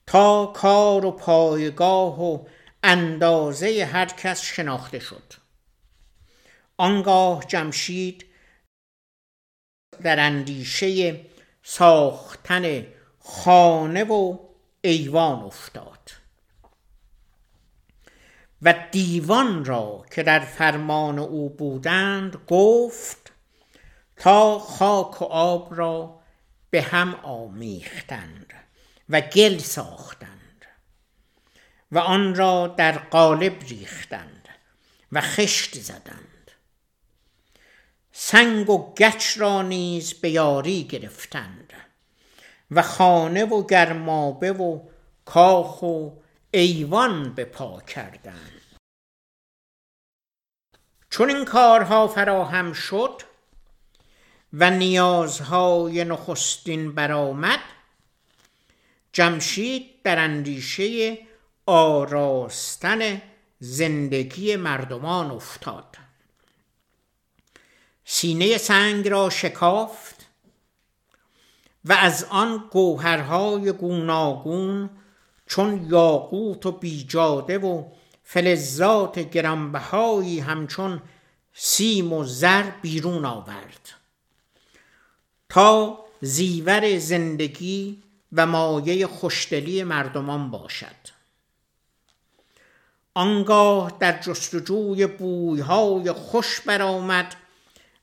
تا 0.06 0.46
کار 0.46 1.04
و 1.04 1.10
پایگاه 1.10 2.22
و 2.22 2.44
اندازه 2.82 3.88
هر 3.92 4.06
کس 4.06 4.42
شناخته 4.42 4.98
شد. 4.98 5.32
آنگاه 6.76 7.44
جمشید 7.44 8.26
در 10.02 10.20
اندیشه 10.20 11.20
ساختن 11.62 12.86
خانه 13.18 14.04
و 14.04 14.38
ایوان 14.80 15.42
افتاد 15.42 16.10
و 18.62 18.74
دیوان 18.92 19.64
را 19.64 20.04
که 20.10 20.22
در 20.22 20.40
فرمان 20.40 21.18
او 21.18 21.50
بودند 21.50 22.36
گفت 22.46 23.32
تا 24.16 24.58
خاک 24.58 25.22
و 25.22 25.24
آب 25.24 25.74
را 25.74 26.23
به 26.74 26.82
هم 26.82 27.14
آمیختند 27.14 28.52
و 29.08 29.20
گل 29.20 29.58
ساختند 29.58 30.64
و 31.92 31.98
آن 31.98 32.34
را 32.34 32.66
در 32.66 32.98
قالب 32.98 33.62
ریختند 33.62 34.48
و 35.12 35.20
خشت 35.20 35.78
زدند. 35.78 36.50
سنگ 38.12 38.70
و 38.70 38.94
گچ 38.94 39.38
را 39.38 39.62
نیز 39.62 40.14
به 40.14 40.30
یاری 40.30 40.84
گرفتند 40.84 41.72
و 42.70 42.82
خانه 42.82 43.44
و 43.44 43.66
گرمابه 43.66 44.52
و 44.52 44.88
کاخ 45.24 45.82
و 45.82 46.10
ایوان 46.50 47.34
به 47.34 47.44
پا 47.44 47.80
کردند. 47.80 48.62
چون 51.10 51.30
این 51.30 51.44
کارها 51.44 52.08
فراهم 52.08 52.72
شد 52.72 53.22
و 54.56 54.70
نیازهای 54.70 56.04
نخستین 56.04 56.94
برآمد 56.94 57.60
جمشید 59.12 60.02
در 60.02 60.18
اندیشه 60.18 61.18
آراستن 61.66 63.22
زندگی 63.58 64.56
مردمان 64.56 65.30
افتاد. 65.30 65.96
سینه 68.04 68.58
سنگ 68.58 69.08
را 69.08 69.30
شکافت 69.30 70.26
و 71.84 71.92
از 71.92 72.24
آن 72.24 72.64
گوهرهای 72.70 73.72
گوناگون 73.72 74.90
چون 75.46 75.86
یاقوت 75.90 76.66
و 76.66 76.72
بیجاده 76.72 77.58
و 77.58 77.84
فلزات 78.22 79.18
گرانبهایی 79.18 80.40
همچون 80.40 81.02
سیم 81.52 82.12
و 82.12 82.24
زر 82.24 82.70
بیرون 82.82 83.24
آورد. 83.24 84.03
تا 85.54 86.04
زیور 86.20 86.98
زندگی 86.98 88.02
و 88.32 88.46
مایه 88.46 89.06
خوشدلی 89.06 89.82
مردمان 89.82 90.50
باشد. 90.50 91.08
آنگاه 93.14 93.96
در 94.00 94.20
جستجوی 94.20 95.06
بویهای 95.06 96.12
خوش 96.12 96.60
برآمد 96.60 97.36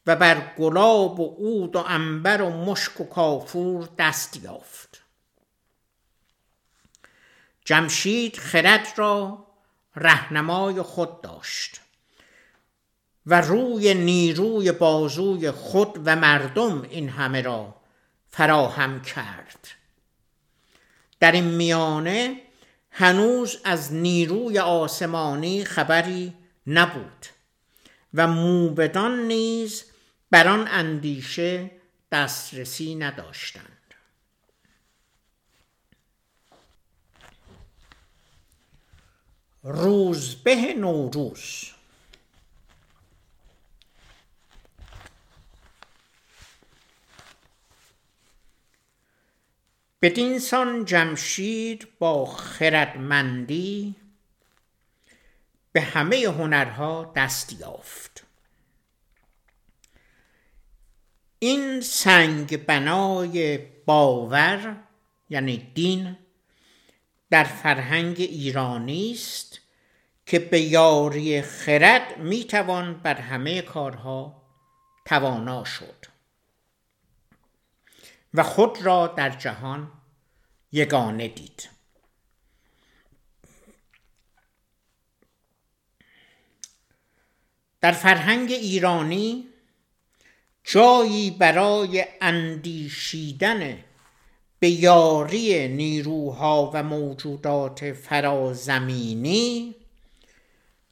و 0.07 0.15
بر 0.15 0.53
گلاب 0.57 1.19
و 1.19 1.35
عود 1.35 1.75
و 1.75 1.79
انبر 1.87 2.41
و 2.41 2.49
مشک 2.49 3.01
و 3.01 3.03
کافور 3.03 3.89
دست 3.97 4.43
یافت. 4.43 5.01
جمشید 7.65 8.37
خرد 8.37 8.87
را 8.95 9.47
رهنمای 9.95 10.81
خود 10.81 11.21
داشت. 11.21 11.81
و 13.25 13.41
روی 13.41 13.93
نیروی 13.93 14.71
بازوی 14.71 15.51
خود 15.51 16.01
و 16.05 16.15
مردم 16.15 16.81
این 16.81 17.09
همه 17.09 17.41
را 17.41 17.75
فراهم 18.29 19.01
کرد. 19.01 19.67
در 21.19 21.31
این 21.31 21.43
میانه 21.43 22.41
هنوز 22.91 23.57
از 23.63 23.93
نیروی 23.93 24.59
آسمانی 24.59 25.65
خبری 25.65 26.33
نبود 26.67 27.25
و 28.13 28.27
موبدان 28.27 29.19
نیز 29.19 29.83
بر 30.31 30.47
آن 30.47 30.67
اندیشه 30.67 31.71
دسترسی 32.11 32.95
نداشتند. 32.95 33.65
روزبه 39.63 40.73
نوروز 40.73 41.71
بدینسان 50.01 50.85
جمشید 50.85 51.87
با 51.99 52.25
خردمندی 52.25 53.95
به 55.71 55.81
همه 55.81 56.17
هنرها 56.27 57.13
دست 57.15 57.61
یافت. 57.61 58.23
این 61.39 61.81
سنگ 61.81 62.65
بنای 62.65 63.57
باور 63.85 64.77
یعنی 65.29 65.71
دین 65.75 66.17
در 67.29 67.43
فرهنگ 67.43 68.15
ایرانی 68.19 69.11
است 69.11 69.59
که 70.25 70.39
به 70.39 70.61
یاری 70.61 71.41
خرد 71.41 72.17
می‌توان 72.17 72.93
بر 72.93 73.15
همه 73.15 73.61
کارها 73.61 74.41
توانا 75.05 75.63
شد. 75.63 76.10
و 78.33 78.43
خود 78.43 78.81
را 78.81 79.07
در 79.07 79.29
جهان 79.29 79.91
یگانه 80.71 81.27
دید. 81.27 81.69
در 87.81 87.91
فرهنگ 87.91 88.51
ایرانی 88.51 89.47
جایی 90.63 91.31
برای 91.31 92.05
اندیشیدن 92.21 93.83
به 94.59 94.69
یاری 94.69 95.67
نیروها 95.67 96.71
و 96.73 96.83
موجودات 96.83 97.93
فرازمینی 97.93 99.75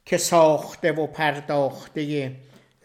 که 0.06 0.16
ساخته 0.16 0.92
و 0.92 1.06
پرداخته 1.06 2.32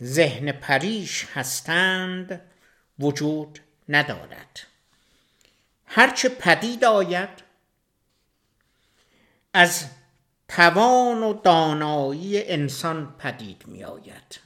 ذهن 0.04 0.52
پریش 0.52 1.26
هستند 1.34 2.41
وجود 3.00 3.60
ندارد. 3.89 4.60
هرچه 5.86 6.30
پدید 6.30 6.86
آید 6.86 7.30
از 9.54 9.86
توان 10.48 11.24
و 11.24 11.34
دانایی 11.34 12.43
انسان 12.43 13.15
پدید 13.17 13.67
می 13.67 13.84
آید 13.84 14.39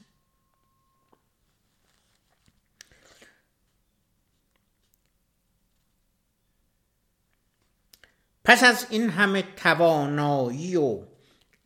پس 8.44 8.64
از 8.64 8.88
این 8.90 9.10
همه 9.10 9.42
توانایی 9.42 10.76
و 10.76 11.04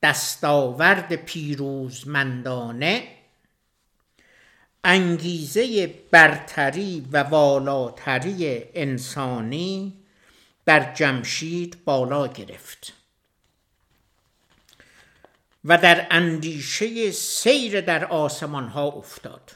دستاورد 0.04 1.16
پیروزمندانه 1.16 3.13
انگیزه 4.84 5.88
برتری 6.12 7.08
و 7.12 7.24
والاتری 7.24 8.64
انسانی 8.74 9.94
در 10.66 10.94
جمشید 10.94 11.84
بالا 11.86 12.28
گرفت 12.28 12.94
و 15.66 15.78
در 15.78 16.08
اندیشه 16.12 17.12
سیر 17.12 17.82
در 17.82 18.06
آسمان 18.06 18.68
ها 18.68 18.84
افتاد. 18.88 19.52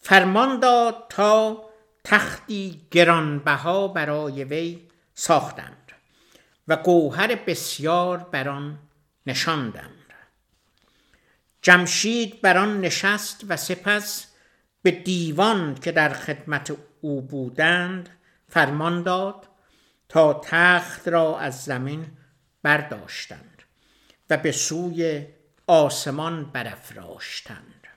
فرمان 0.00 0.60
داد 0.60 1.06
تا 1.08 1.64
تختی 2.04 2.80
گرانبها 2.90 3.88
برای 3.88 4.44
وی 4.44 4.88
ساختند 5.14 5.92
و 6.68 6.76
گوهر 6.76 7.34
بسیار 7.34 8.18
بر 8.18 8.48
آن 8.48 8.78
نشاندند. 9.26 10.01
جمشید 11.62 12.40
بر 12.40 12.58
آن 12.58 12.80
نشست 12.80 13.44
و 13.48 13.56
سپس 13.56 14.26
به 14.82 14.90
دیوان 14.90 15.74
که 15.74 15.92
در 15.92 16.12
خدمت 16.12 16.76
او 17.00 17.22
بودند 17.22 18.08
فرمان 18.48 19.02
داد 19.02 19.48
تا 20.08 20.40
تخت 20.44 21.08
را 21.08 21.38
از 21.38 21.64
زمین 21.64 22.06
برداشتند 22.62 23.62
و 24.30 24.36
به 24.36 24.52
سوی 24.52 25.26
آسمان 25.66 26.44
برافراشتند. 26.44 27.88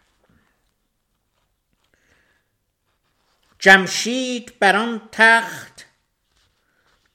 جمشید 3.59 4.59
بر 4.59 4.75
آن 4.75 5.09
تخت 5.11 5.85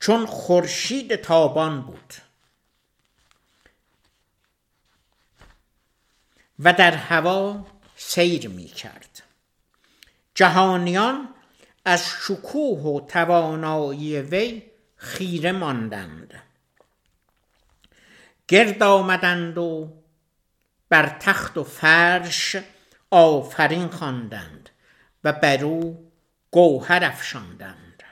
چون 0.00 0.26
خورشید 0.26 1.16
تابان 1.16 1.82
بود. 1.82 2.14
و 6.64 6.72
در 6.72 6.94
هوا 6.94 7.66
سیر 7.96 8.48
می 8.48 8.64
کرد 8.66 9.22
جهانیان 10.34 11.28
از 11.84 12.04
شکوه 12.08 12.80
و 12.80 13.00
توانایی 13.06 14.20
وی 14.20 14.62
خیره 14.96 15.52
ماندند. 15.52 16.34
گرد 18.48 18.82
آمدند 18.82 19.58
و 19.58 19.92
بر 20.88 21.16
تخت 21.20 21.58
و 21.58 21.64
فرش 21.64 22.56
آفرین 23.10 23.88
خواندند 23.88 24.70
و 25.24 25.32
بر 25.32 25.64
او 25.64 26.10
گوهر 26.50 27.04
افشاندند. 27.04 28.02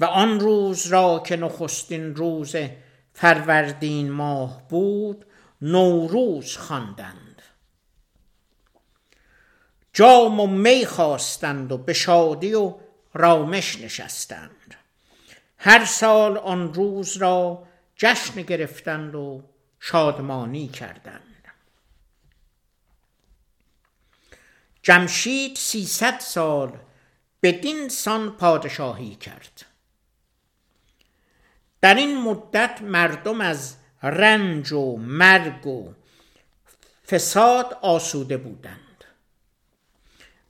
و 0.00 0.04
آن 0.04 0.40
روز 0.40 0.86
را 0.86 1.22
که 1.26 1.36
نخستین 1.36 2.16
روز 2.16 2.56
فروردین 3.12 4.10
ماه 4.10 4.68
بود 4.68 5.26
نوروز 5.62 6.56
خواندند. 6.56 7.42
جام 9.92 10.40
و 10.40 10.46
می 10.46 10.86
خواستند 10.86 11.72
و 11.72 11.78
به 11.78 11.92
شادی 11.92 12.54
و 12.54 12.74
رامش 13.14 13.80
نشستند. 13.80 14.74
هر 15.58 15.84
سال 15.84 16.38
آن 16.38 16.74
روز 16.74 17.16
را 17.16 17.66
جشن 17.96 18.42
گرفتند 18.42 19.14
و 19.14 19.42
شادمانی 19.80 20.68
کردند. 20.68 21.22
جمشید 24.82 25.56
سیصد 25.56 26.20
سال 26.20 26.78
بدین 27.42 27.88
سان 27.88 28.30
پادشاهی 28.36 29.14
کرد. 29.14 29.66
در 31.80 31.94
این 31.94 32.22
مدت 32.22 32.82
مردم 32.82 33.40
از 33.40 33.76
رنج 34.10 34.72
و 34.72 34.96
مرگ 34.96 35.66
و 35.66 35.94
فساد 37.08 37.78
آسوده 37.82 38.36
بودند. 38.36 39.04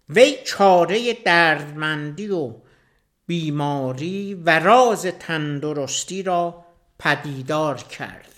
وی 0.08 0.38
چاره 0.44 1.12
دردمندی 1.12 2.28
و 2.28 2.54
بیماری 3.26 4.34
و 4.34 4.58
راز 4.58 5.06
تندرستی 5.06 6.22
را 6.22 6.64
پدیدار 6.98 7.76
کرد. 7.76 8.32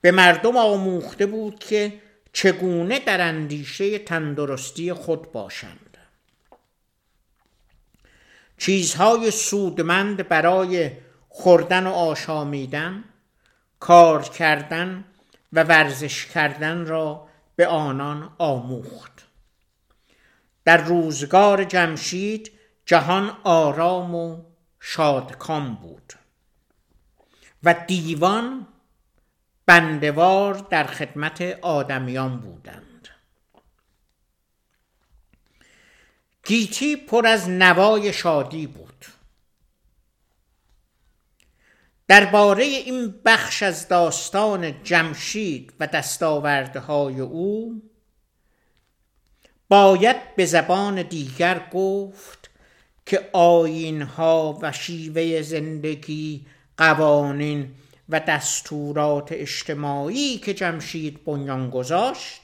به 0.00 0.10
مردم 0.10 0.56
آموخته 0.56 1.26
بود 1.26 1.58
که 1.58 2.00
چگونه 2.32 2.98
در 2.98 3.20
اندیشه 3.20 3.98
تندرستی 3.98 4.92
خود 4.92 5.32
باشند. 5.32 5.98
چیزهای 8.58 9.30
سودمند 9.30 10.28
برای 10.28 10.90
خوردن 11.28 11.86
و 11.86 11.90
آشامیدن 11.90 13.04
کار 13.80 14.22
کردن 14.22 15.04
و 15.52 15.62
ورزش 15.62 16.26
کردن 16.26 16.86
را 16.86 17.28
به 17.56 17.66
آنان 17.66 18.34
آموخت. 18.38 19.26
در 20.64 20.76
روزگار 20.76 21.64
جمشید 21.64 22.52
جهان 22.86 23.36
آرام 23.44 24.14
و 24.14 24.42
شادکام 24.80 25.74
بود 25.74 26.12
و 27.62 27.74
دیوان 27.86 28.66
بندوار 29.66 30.54
در 30.54 30.84
خدمت 30.84 31.42
آدمیان 31.62 32.40
بودند. 32.40 33.08
گیتی 36.44 36.96
پر 36.96 37.26
از 37.26 37.48
نوای 37.48 38.12
شادی 38.12 38.66
بود. 38.66 39.06
درباره 42.08 42.64
این 42.64 43.14
بخش 43.24 43.62
از 43.62 43.88
داستان 43.88 44.82
جمشید 44.82 45.72
و 45.80 45.86
دستاوردهای 45.86 47.20
او 47.20 47.82
باید 49.68 50.36
به 50.36 50.46
زبان 50.46 51.02
دیگر 51.02 51.68
گفت 51.72 52.50
که 53.06 53.30
آینها 53.32 54.58
و 54.62 54.72
شیوه 54.72 55.42
زندگی 55.42 56.46
قوانین 56.76 57.74
و 58.08 58.20
دستورات 58.20 59.32
اجتماعی 59.32 60.38
که 60.38 60.54
جمشید 60.54 61.24
بنیان 61.24 61.70
گذاشت 61.70 62.40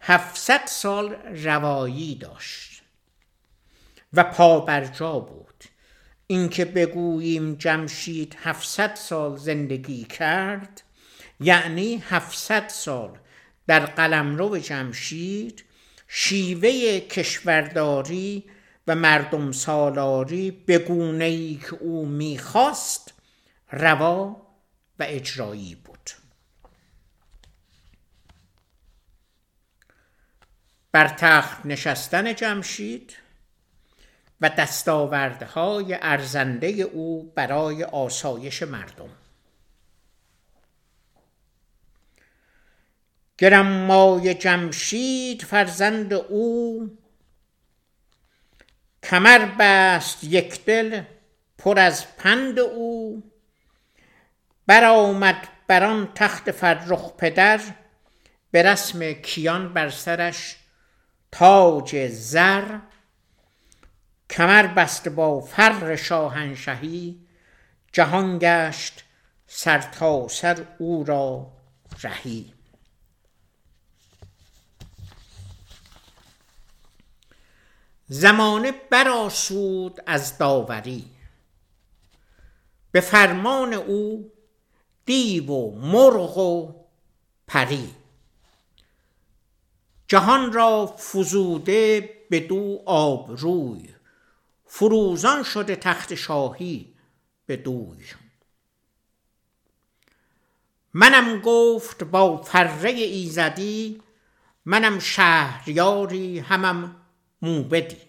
هفتصد 0.00 0.66
سال 0.66 1.14
روایی 1.44 2.14
داشت 2.14 2.82
و 4.12 4.24
پابرجا 4.24 5.18
بود. 5.18 5.43
اینکه 6.26 6.64
بگوییم 6.64 7.54
جمشید 7.54 8.36
هفتصد 8.42 8.94
سال 8.94 9.36
زندگی 9.36 10.04
کرد 10.04 10.82
یعنی 11.40 12.02
هفتصد 12.08 12.68
سال 12.68 13.18
در 13.66 13.86
قلمرو 13.86 14.58
جمشید 14.58 15.64
شیوه 16.08 17.00
کشورداری 17.00 18.44
و 18.86 18.94
مردم 18.94 19.52
سالاری 19.52 20.50
به 20.50 20.78
گونه 20.78 21.24
ای 21.24 21.54
که 21.54 21.74
او 21.74 22.06
می‌خواست 22.06 23.14
روا 23.70 24.46
و 24.98 25.02
اجرایی 25.08 25.74
بود. 25.74 26.10
بر 30.92 31.08
تخت 31.08 31.66
نشستن 31.66 32.34
جمشید 32.34 33.16
و 34.44 34.48
دستاوردهای 34.48 35.98
ارزنده 36.02 36.68
او 36.68 37.32
برای 37.34 37.84
آسایش 37.84 38.62
مردم. 38.62 39.08
گرمای 43.38 44.34
جمشید 44.34 45.42
فرزند 45.42 46.12
او 46.14 46.98
کمر 49.02 49.48
بست 49.58 50.24
یک 50.24 50.64
دل 50.64 51.02
پر 51.58 51.78
از 51.78 52.16
پند 52.16 52.58
او 52.58 53.22
برآمد 54.66 55.48
بر 55.66 55.84
آن 55.84 56.12
تخت 56.14 56.50
فرخ 56.50 57.16
پدر 57.16 57.60
به 58.50 58.62
رسم 58.62 59.12
کیان 59.12 59.72
بر 59.74 59.90
سرش 59.90 60.56
تاج 61.32 62.08
زر 62.08 62.78
کمر 64.30 64.66
بست 64.66 65.08
با 65.08 65.40
فر 65.40 65.96
شاهنشهی 65.96 67.26
جهان 67.92 68.38
گشت 68.42 69.04
سر 69.46 69.78
تا 69.78 70.28
سر 70.28 70.66
او 70.78 71.04
را 71.04 71.52
رهی. 72.02 72.54
زمانه 78.08 78.72
برآسود 78.90 80.00
از 80.06 80.38
داوری. 80.38 81.10
به 82.92 83.00
فرمان 83.00 83.74
او 83.74 84.32
دیو 85.06 85.46
و 85.46 85.74
مرغ 85.74 86.38
و 86.38 86.74
پری. 87.46 87.94
جهان 90.08 90.52
را 90.52 90.86
فزوده 90.86 92.10
به 92.30 92.40
دو 92.40 92.82
آبروی. 92.86 93.93
فروزان 94.76 95.42
شده 95.42 95.76
تخت 95.76 96.14
شاهی 96.14 96.94
به 97.46 97.56
دوی 97.56 98.04
منم 100.94 101.40
گفت 101.40 102.04
با 102.04 102.42
فره 102.42 102.90
ایزدی 102.90 104.02
منم 104.64 104.98
شهریاری 104.98 106.38
همم 106.38 106.96
موبدی. 107.42 108.00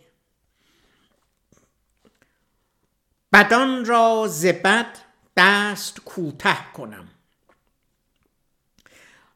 بدان 3.34 3.86
را 3.86 4.28
زبد 4.30 4.97
دست 5.38 5.99
کوته 5.99 6.58
کنم. 6.73 7.08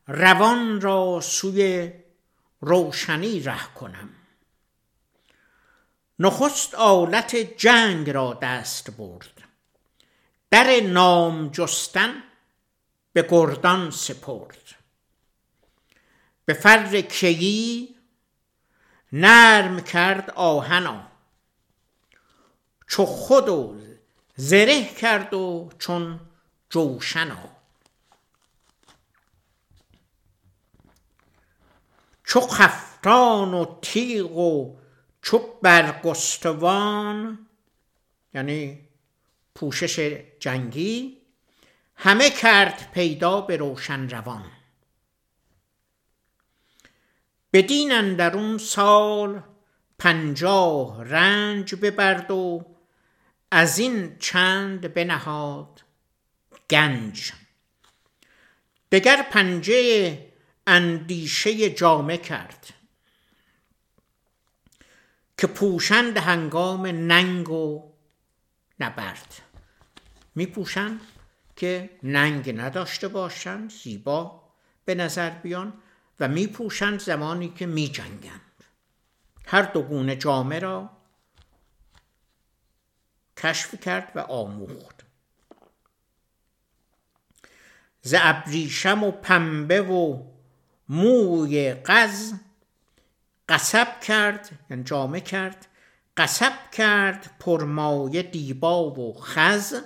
روان 0.07 0.81
را 0.81 1.19
سوی 1.21 1.93
روشنی 2.61 3.39
ره 3.39 3.73
کنم. 3.75 4.18
نخست 6.19 6.75
آلت 6.75 7.35
جنگ 7.35 8.09
را 8.09 8.33
دست 8.41 8.91
برد. 8.91 9.41
در 10.51 10.79
نام 10.81 11.49
جستن 11.49 12.23
به 13.13 13.27
گردان 13.29 13.91
سپرد. 13.91 14.75
به 16.45 16.53
فر 16.53 17.01
کیی 17.01 17.95
نرم 19.13 19.79
کرد 19.79 20.29
آهنا. 20.29 21.07
چو 22.87 23.05
خود 23.05 23.49
و 23.49 23.81
زره 24.35 24.85
کرد 24.85 25.33
و 25.33 25.69
چون 25.79 26.19
جوشنا. 26.69 27.49
چو 32.23 32.41
خفتان 32.41 33.53
و 33.53 33.79
تیغ 33.81 34.37
و 34.37 34.78
چو 35.21 35.39
برگستوان 35.61 37.47
یعنی 38.33 38.87
پوشش 39.55 39.99
جنگی 40.39 41.17
همه 41.95 42.29
کرد 42.29 42.91
پیدا 42.93 43.41
به 43.41 43.57
روشن 43.57 44.09
روان. 44.09 44.51
بدین 47.53 47.91
اندرون 47.91 48.57
سال 48.57 49.43
پنجاه 49.99 51.03
رنج 51.03 51.75
ببرد 51.75 52.31
و 52.31 52.65
از 53.51 53.79
این 53.79 54.17
چند 54.19 54.93
بنهاد 54.93 55.81
گنج. 56.69 57.31
دگر 58.91 59.27
پنجه 59.31 60.31
اندیشه 60.67 61.69
جامه 61.69 62.17
کرد. 62.17 62.78
که 65.39 65.47
پوشند 65.47 66.17
هنگام 66.17 66.85
ننگ 66.85 67.49
و 67.49 67.91
نبرد. 68.79 69.41
می 70.35 70.45
پوشند 70.45 71.01
که 71.55 71.89
ننگ 72.03 72.59
نداشته 72.61 73.07
باشند 73.07 73.71
زیبا 73.71 74.43
به 74.85 74.95
نظر 74.95 75.29
بیان 75.29 75.73
و 76.19 76.27
می 76.27 76.47
پوشند 76.47 76.99
زمانی 76.99 77.49
که 77.49 77.65
می 77.65 77.87
جنگند 77.87 78.63
هر 79.45 79.61
دو 79.61 79.81
گونه 79.81 80.15
جامه 80.15 80.59
را 80.59 80.89
کشف 83.37 83.79
کرد 83.79 84.11
و 84.15 84.19
آموخت. 84.19 85.05
ز 88.01 88.15
ابریشم 88.17 89.03
و 89.03 89.11
پنبه 89.11 89.81
و 89.81 90.23
موی 90.89 91.73
قز 91.73 92.33
قصب 93.49 93.99
کرد 93.99 94.49
یعنی 94.69 94.83
جامه 94.83 95.21
کرد 95.21 95.67
قصب 96.17 96.71
کرد 96.71 97.35
پرمایه 97.39 98.23
دیبا 98.23 98.91
و 98.91 99.21
خز 99.21 99.81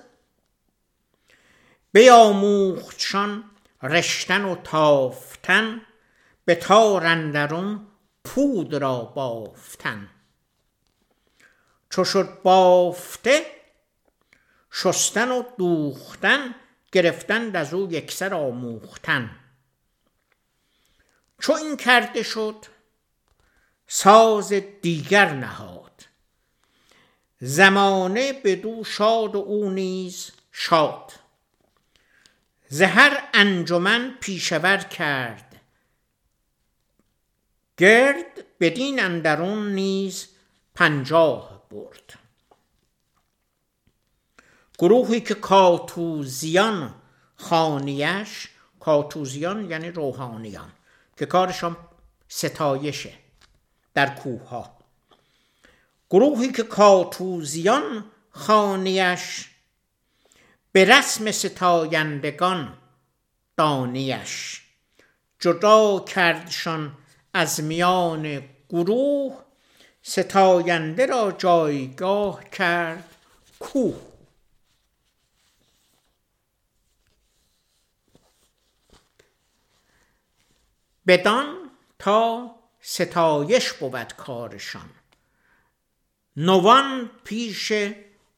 بیاموختشان 1.91 3.43
رشتن 3.83 4.45
و 4.45 4.55
تافتن 4.55 5.81
به 6.45 6.55
تار 6.55 7.05
اندرون 7.05 7.87
پود 8.23 8.73
را 8.73 9.01
بافتن. 9.01 10.09
چو 11.89 12.03
شد 12.03 12.41
بافته 12.43 13.45
شستن 14.71 15.31
و 15.31 15.43
دوختن 15.57 16.55
گرفتند 16.91 17.55
از 17.55 17.73
او 17.73 17.91
یکسر 17.91 18.33
آموختن. 18.33 19.39
چو 21.41 21.53
این 21.53 21.77
کرده 21.77 22.23
شد 22.23 22.65
ساز 23.87 24.53
دیگر 24.81 25.33
نهاد. 25.33 26.05
زمانه 27.39 28.33
بدو 28.33 28.83
شاد 28.83 29.35
و 29.35 29.39
او 29.39 29.69
نیز 29.69 30.31
شاد. 30.51 31.11
زهر 32.67 33.29
انجمن 33.33 34.17
پیشور 34.21 34.77
کرد. 34.77 35.61
گرد 37.77 38.57
بدین 38.59 38.99
اندرون 38.99 39.71
نیز 39.71 40.27
پنجاه 40.75 41.63
برد. 41.69 42.13
گروهی 44.79 45.21
که 45.21 45.33
کاتوزیان 45.33 46.95
خانیش 47.35 48.47
کاتوزیان 48.79 49.71
یعنی 49.71 49.91
روحانیان 49.91 50.71
که 51.17 51.25
کارشان 51.25 51.77
ستایشه. 52.27 53.22
در 53.93 54.15
کوه 54.15 54.47
ها 54.47 54.77
گروهی 56.09 56.51
که 56.51 56.63
کاتوزیان 56.63 58.05
خانیش 58.29 59.49
به 60.71 60.85
رسم 60.85 61.31
ستایندگان 61.31 62.77
دانیش. 63.57 64.61
جدا 65.39 65.99
کردشان 65.99 66.97
از 67.33 67.63
میان 67.63 68.43
گروه 68.69 69.43
ستاینده 70.03 71.05
را 71.05 71.31
جایگاه 71.31 72.49
کرد 72.49 73.15
کوه. 73.59 73.95
بدان 81.07 81.71
تا 81.99 82.55
ستایش 82.85 83.73
بود 83.73 84.13
کارشان. 84.13 84.89
نوان 86.37 87.11
پیش 87.23 87.73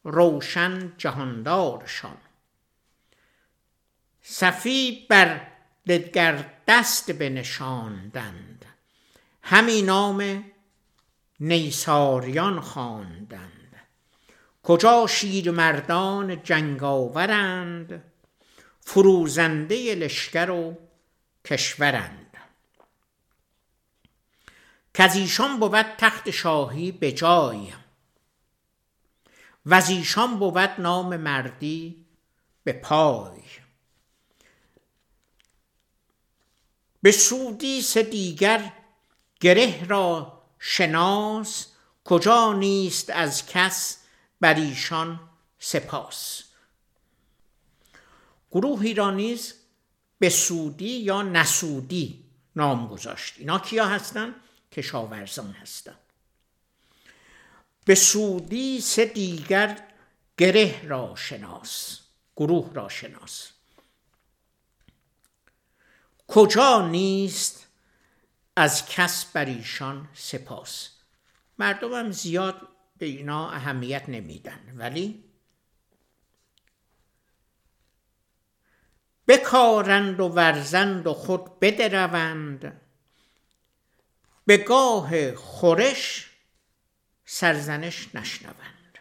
روشن 0.04 0.94
جهاندارشان. 0.98 2.18
صفی 4.22 5.06
بر 5.10 5.48
دگر 5.88 6.52
دست 6.68 7.12
بنشاندند. 7.12 8.66
همی 9.44 9.82
نام 9.82 10.46
نیساریان 11.40 12.60
خواندند. 12.60 13.76
کجا 14.64 15.08
شیر 15.08 15.52
مردان 15.52 16.44
جنگاورند؟ 16.44 18.04
فروزنده 18.80 19.96
لشکر 19.96 20.50
و 20.50 20.78
کشورند. 21.46 22.25
که 24.96 25.16
ایشان 25.16 25.60
بود 25.60 25.82
تخت 25.98 26.32
شاهی 26.32 26.92
به 26.92 27.12
جای. 27.12 27.74
و 29.66 29.74
از 29.74 29.90
ایشان 29.90 30.40
بود 30.40 30.58
نام 30.58 31.18
مردی 31.18 32.06
به 32.64 32.74
پای. 32.74 33.42
به 37.02 37.12
سودیس 37.12 37.98
دیگر 37.98 38.74
گره 39.40 39.86
را 39.86 40.42
شناس 40.60 41.68
کجا 42.04 42.54
نیست 42.54 43.10
از 43.10 43.46
کس 43.46 43.98
بر 44.42 44.54
ایشان 44.54 45.20
سپاس. 45.60 46.44
گروهی 48.52 48.94
را 48.94 49.12
نیز 49.12 49.54
به 50.20 50.30
سودی 50.30 50.98
یا 51.00 51.22
نسودی 51.22 52.26
نام 52.56 52.88
گذاشت. 52.88 53.34
اینا 53.38 53.60
کیا 53.60 53.88
هستن؟ 53.88 54.36
کشاورزان 54.76 55.52
هستند. 55.52 56.00
به 57.86 57.96
سودی 57.96 58.82
سه 58.82 59.06
دیگر 59.06 59.88
گره 60.38 60.88
را 60.88 61.16
شناس 61.16 62.00
گروه 62.36 62.74
را 62.74 62.90
شناس. 62.90 63.52
کجا 66.28 66.88
نیست 66.88 67.68
از 68.56 68.86
کس 68.86 69.26
بر 69.26 69.46
ایشان 69.46 70.10
سپاس؟ 70.14 70.90
مردم 71.60 71.94
هم 71.94 72.12
زیاد 72.12 72.68
به 72.98 73.06
اینا 73.06 73.52
اهمیت 73.52 74.10
نمیدن 74.10 74.74
ولی 74.76 75.24
بکارند 79.28 80.20
و 80.20 80.28
ورزند 80.28 81.08
و 81.08 81.14
خود 81.14 81.60
بدروند. 81.60 82.82
به 84.46 84.58
گاه 84.58 85.36
خورش 85.36 86.30
سرزنش 87.26 88.16
نشنوند. 88.16 89.00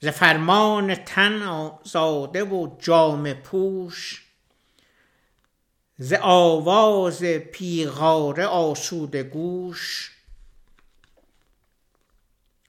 ز 0.00 0.08
فرمان 0.08 0.94
تن 0.94 1.70
زاده 1.84 2.44
و 2.44 2.76
جام 2.78 3.32
پوش 3.32 4.26
ز 5.98 6.12
آواز 6.22 7.24
پیغاره 7.24 8.46
آسوده 8.46 9.22
گوش. 9.22 10.12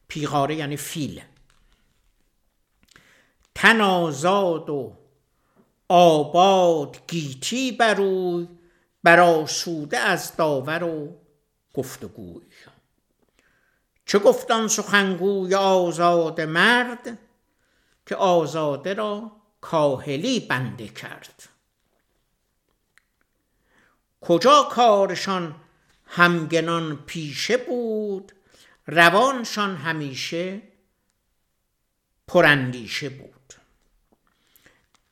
پیغاره 0.07 0.55
یعنی 0.55 0.77
فیل. 0.77 1.23
تن 3.55 3.81
آزاد 3.81 4.69
و 4.69 4.97
آباد 5.89 6.97
گیتی 7.07 7.71
بروی 7.71 8.47
براسوده 9.03 9.97
از 9.97 10.35
داور 10.35 10.83
و 10.83 11.17
گفتگوی 11.73 12.45
چه 14.07 14.19
گفتان 14.19 14.67
سخنگوی 14.67 15.55
آزاد 15.55 16.41
مرد 16.41 17.17
که 18.05 18.15
آزاده 18.15 18.93
را 18.93 19.31
کاهلی 19.61 20.39
بنده 20.39 20.87
کرد؟ 20.87 21.49
کجا 24.21 24.63
کارشان 24.71 25.55
همگنان 26.05 26.95
پیشه 27.05 27.57
بود 27.57 28.31
روانشان 28.87 29.75
همیشه 29.75 30.61
پراندیشه 32.27 33.09
بود؟ 33.09 33.53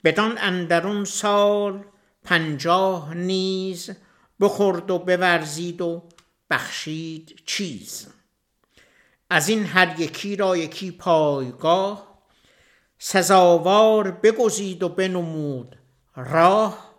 بدان 0.04 0.38
اندرون 0.38 1.06
سال 1.06 1.86
پنجاه 2.26 3.14
نیز 3.14 3.90
بخورد 4.40 4.92
و 4.92 5.00
بورزید 5.00 5.82
و 5.82 6.10
بخشید 6.50 7.44
چیز. 7.46 8.08
از 9.30 9.50
این 9.50 9.66
هر 9.66 10.00
یکی 10.00 10.36
را 10.36 10.58
یکی 10.58 10.92
پایگاه 10.92 12.22
سزاوار 13.00 14.12
بگزید 14.12 14.84
و 14.84 14.90
بنمود 14.90 15.78
راه 16.16 16.96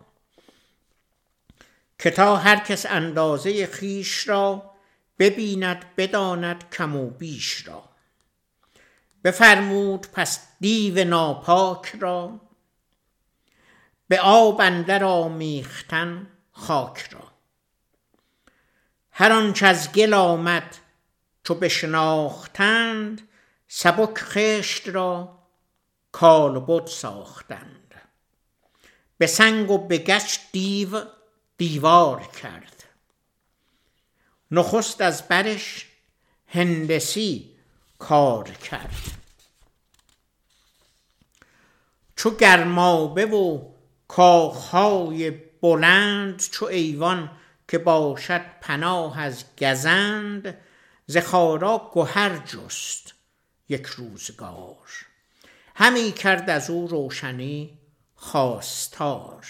که 1.99 2.11
تا 2.11 2.35
هر 2.35 2.59
کس 2.59 2.85
اندازه 2.85 3.67
خیش 3.67 4.27
را 4.27 4.71
ببیند 5.19 5.85
بداند 5.97 6.69
کم 6.71 6.95
و 6.95 7.09
بیش 7.09 7.67
را. 7.67 7.83
بفرمود 9.23 10.07
پس 10.13 10.47
دیو 10.59 11.03
ناپاک 11.03 11.95
را 11.99 12.46
به 14.07 14.19
آب 14.19 14.61
اندر 14.61 15.03
آمیختن 15.03 16.27
خاک 16.51 17.09
را. 17.11 17.31
هر 19.11 19.31
آنچ 19.31 19.63
از 19.63 19.91
گل 19.91 20.13
آمد 20.13 20.77
چو 21.43 21.55
بشناختند 21.55 23.29
سبک 23.67 24.17
خشت 24.17 24.89
را 24.89 25.39
کالبد 26.11 26.87
ساختند. 26.87 28.01
به 29.17 29.27
سنگ 29.27 29.71
و 29.71 29.77
به 29.77 29.97
گچ 29.97 30.37
دیو 30.51 31.03
دیوار 31.57 32.27
کرد. 32.41 32.83
نخست 34.51 35.01
از 35.01 35.27
برش 35.27 35.87
هندسی 36.47 37.55
کار 37.99 38.49
کرد. 38.49 39.17
چو 42.15 42.29
گرمابه 42.35 43.25
و 43.25 43.76
کاخهای 44.07 45.31
بلند 45.61 46.39
چو 46.39 46.65
ایوان 46.65 47.31
که 47.67 47.77
باشد 47.77 48.41
پناه 48.61 49.19
از 49.19 49.45
گزند 49.57 50.57
ز 51.07 51.17
خارا 51.17 51.91
گهر 51.93 52.37
جست 52.37 53.13
یک 53.69 53.85
روزگار. 53.85 54.87
همی 55.75 56.11
کرد 56.11 56.49
از 56.49 56.69
او 56.69 56.87
روشنی 56.87 57.77
خواستار. 58.15 59.47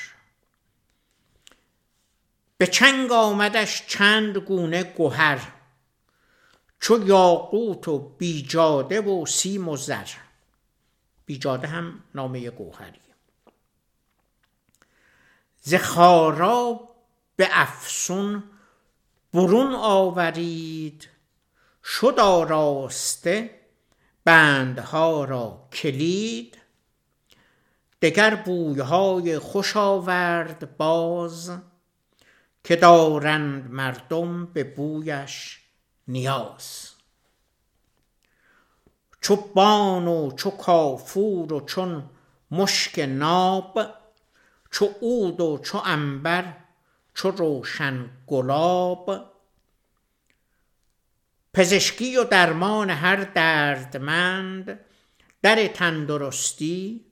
به 2.57 2.67
چنگ 2.67 3.11
آمدش 3.11 3.87
چند 3.87 4.37
گونه 4.37 4.83
گوهر 4.83 5.51
چو 6.79 7.07
یاقوت 7.07 7.87
و 7.87 7.99
بیجاده 7.99 9.01
و 9.01 9.25
سیم 9.25 9.69
و 9.69 9.77
زر. 9.77 10.07
بیجاده 11.25 11.67
هم 11.67 12.03
نامه 12.15 12.49
گوهری. 12.49 13.06
ز 15.67 15.75
خارا 15.75 16.79
به 17.35 17.49
افسون 17.51 18.43
برون 19.33 19.75
آورید. 19.75 21.07
شد 21.83 22.19
آراسته 22.19 23.59
بندها 24.25 25.25
را 25.25 25.67
کلید. 25.73 26.57
دگر 28.01 28.35
بویهای 28.35 29.39
خوش 29.39 29.77
آورد 29.77 30.77
باز 30.77 31.51
که 32.63 32.75
دارند 32.75 33.71
مردم 33.71 34.45
به 34.45 34.63
بویش 34.63 35.61
نیاز. 36.07 36.91
چو 39.21 39.35
بان 39.35 40.07
و 40.07 40.31
چو 40.31 40.49
کافور 40.49 41.53
و 41.53 41.65
چون 41.65 42.09
مشک 42.51 42.99
ناب 42.99 43.96
چو 44.71 44.85
عود 44.85 45.41
و 45.41 45.57
چو 45.63 45.77
عنبر 45.77 46.53
چو 47.13 47.31
روشن 47.31 48.09
گلاب. 48.27 49.31
پزشکی 51.53 52.17
و 52.17 52.23
درمان 52.23 52.89
هر 52.89 53.15
دردمند 53.15 54.79
در 55.41 55.67
تندرستی 55.67 57.05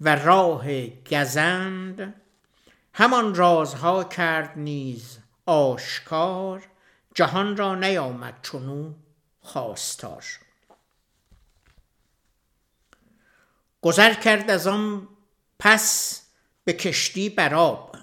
و 0.00 0.16
راه 0.16 0.86
گزند. 0.86 2.14
همان 2.94 3.34
رازها 3.34 4.04
کرد 4.04 4.52
نیز 4.58 5.18
آشکار 5.46 6.66
جهان 7.14 7.56
را 7.56 7.74
نیامد 7.74 8.38
چونو 8.42 8.92
خواستار. 9.40 10.24
گذر 13.82 14.14
کرد 14.14 14.50
از 14.50 14.66
آن 14.66 15.08
پس 15.58 16.22
به 16.66 16.72
کشتی 16.72 17.28
براب 17.28 17.96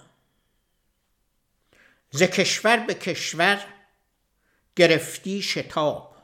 ز 2.11 2.23
کشور 2.23 2.77
به 2.77 2.93
کشور 2.93 3.65
گرفتی 4.75 5.41
شتاب. 5.41 6.15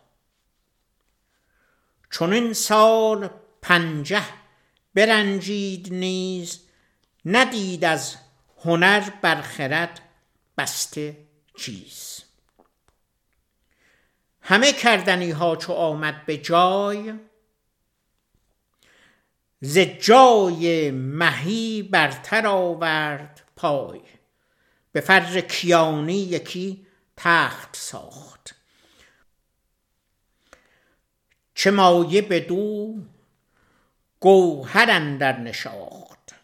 چون 2.10 2.34
این 2.34 2.54
سال 2.54 3.30
پنجه 3.62 4.24
برنجید 4.94 5.94
نیز 5.94 6.60
ندید 7.26 7.86
از 7.86 8.16
هنر 8.58 9.10
برخرد 9.22 10.02
بسته 10.58 11.18
چیز. 11.58 12.22
همه 14.42 14.74
کردنی 14.74 15.32
ها 15.32 15.56
چو 15.56 15.74
آمد 15.74 16.26
به 16.26 16.38
جای 16.38 17.14
ز 19.62 19.78
جای 19.78 20.92
مهی 20.92 21.84
برتر 21.84 22.48
آورد 22.48 23.42
پای. 23.56 24.02
به 24.92 25.02
فر 25.02 25.42
کیانی 25.42 26.18
یکی 26.18 26.88
تخت 27.18 27.76
ساخت. 27.76 28.56
چه 31.56 31.72
مایه 31.72 32.22
بدو 32.22 32.96
گوهر 34.20 34.92
اندر 34.92 35.40
نشاخت. 35.40 36.36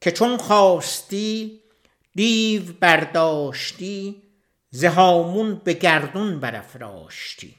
که 0.00 0.12
چون 0.12 0.36
خواستی 0.36 1.60
دیو 2.14 2.72
برداشتی 2.80 4.22
زهامون 4.70 5.54
به 5.54 5.72
گردون 5.72 6.40
برافراشتی. 6.40 7.56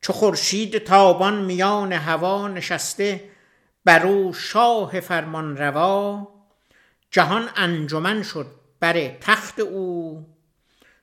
چو 0.00 0.12
خورشید 0.12 0.78
تابان 0.78 1.44
میان 1.44 1.92
هوا 1.92 2.48
نشسته 2.48 3.30
بر 3.84 4.06
او 4.06 4.32
شاه 4.32 5.00
فرمان 5.00 5.56
روا. 5.56 6.28
جهان 7.10 7.50
انجمن 7.56 8.22
شد 8.22 8.46
بر 8.80 9.08
تخت 9.08 9.60
او 9.60 10.26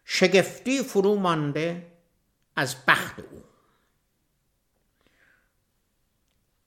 شگفتی 0.06 0.84
فرو 0.84 1.16
مانده 1.16 1.92
از 2.56 2.76
بخت 2.88 3.20
او. 3.20 3.44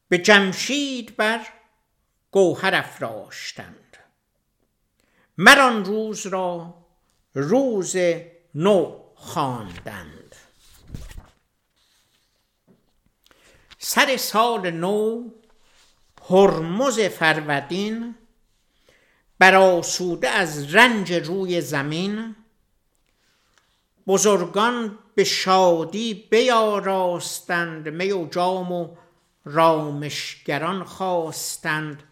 به 0.09 0.19
جمشید 0.19 1.17
بر 1.17 1.41
گوهر 2.31 2.75
افراشتند. 2.75 3.97
مران 5.39 5.85
روز 5.85 6.27
را 6.27 6.75
روز 7.35 7.97
نو 8.55 9.05
خواندند. 9.15 10.28
سر 13.79 14.17
سال 14.17 14.71
نو 14.71 15.31
هرمز 16.31 17.01
فرودین 17.01 18.15
برآسوده 19.39 20.29
از 20.29 20.75
رنج 20.75 21.13
روی 21.13 21.61
زمین. 21.61 22.37
بزرگان 24.07 24.99
به 25.15 25.25
شادی 25.25 26.15
بیاراستند 26.15 27.89
می 27.89 28.13
و 28.13 28.29
جام 28.29 28.73
و 28.73 28.97
رامشگران 29.45 30.85
خواستند. 30.85 32.03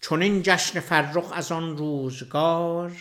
چون 0.00 0.22
این 0.22 0.42
جشن 0.42 0.80
فرخ 0.80 1.32
از 1.32 1.52
آن 1.52 1.76
روزگار 1.76 2.92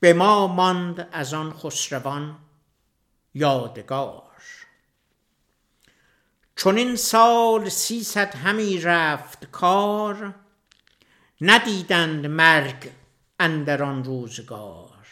به 0.00 0.12
ما 0.12 0.46
ماند 0.46 1.08
از 1.12 1.34
آن 1.34 1.52
خسروان 1.52 2.38
یادگار. 3.34 4.29
چون 6.60 6.76
این 6.76 6.96
سال 6.96 7.68
سیصد 7.68 8.34
همی 8.34 8.80
رفت 8.80 9.50
کار 9.50 10.34
ندیدند 11.40 12.26
مرگ 12.26 12.90
اندر 13.38 13.82
آن 13.82 14.04
روزگار. 14.04 15.06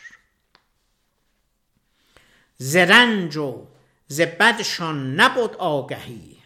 ز 2.57 2.77
رنج 2.77 3.37
و 3.37 3.67
ز 4.07 4.21
بدشان 4.21 5.21
نبود 5.21 5.57
آگهی 5.57 6.39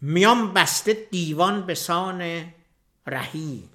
میان 0.00 0.52
بسته 0.52 0.92
دیوان 1.10 1.66
به 1.66 1.74
سان 1.74 2.52
رهی. 3.06 3.68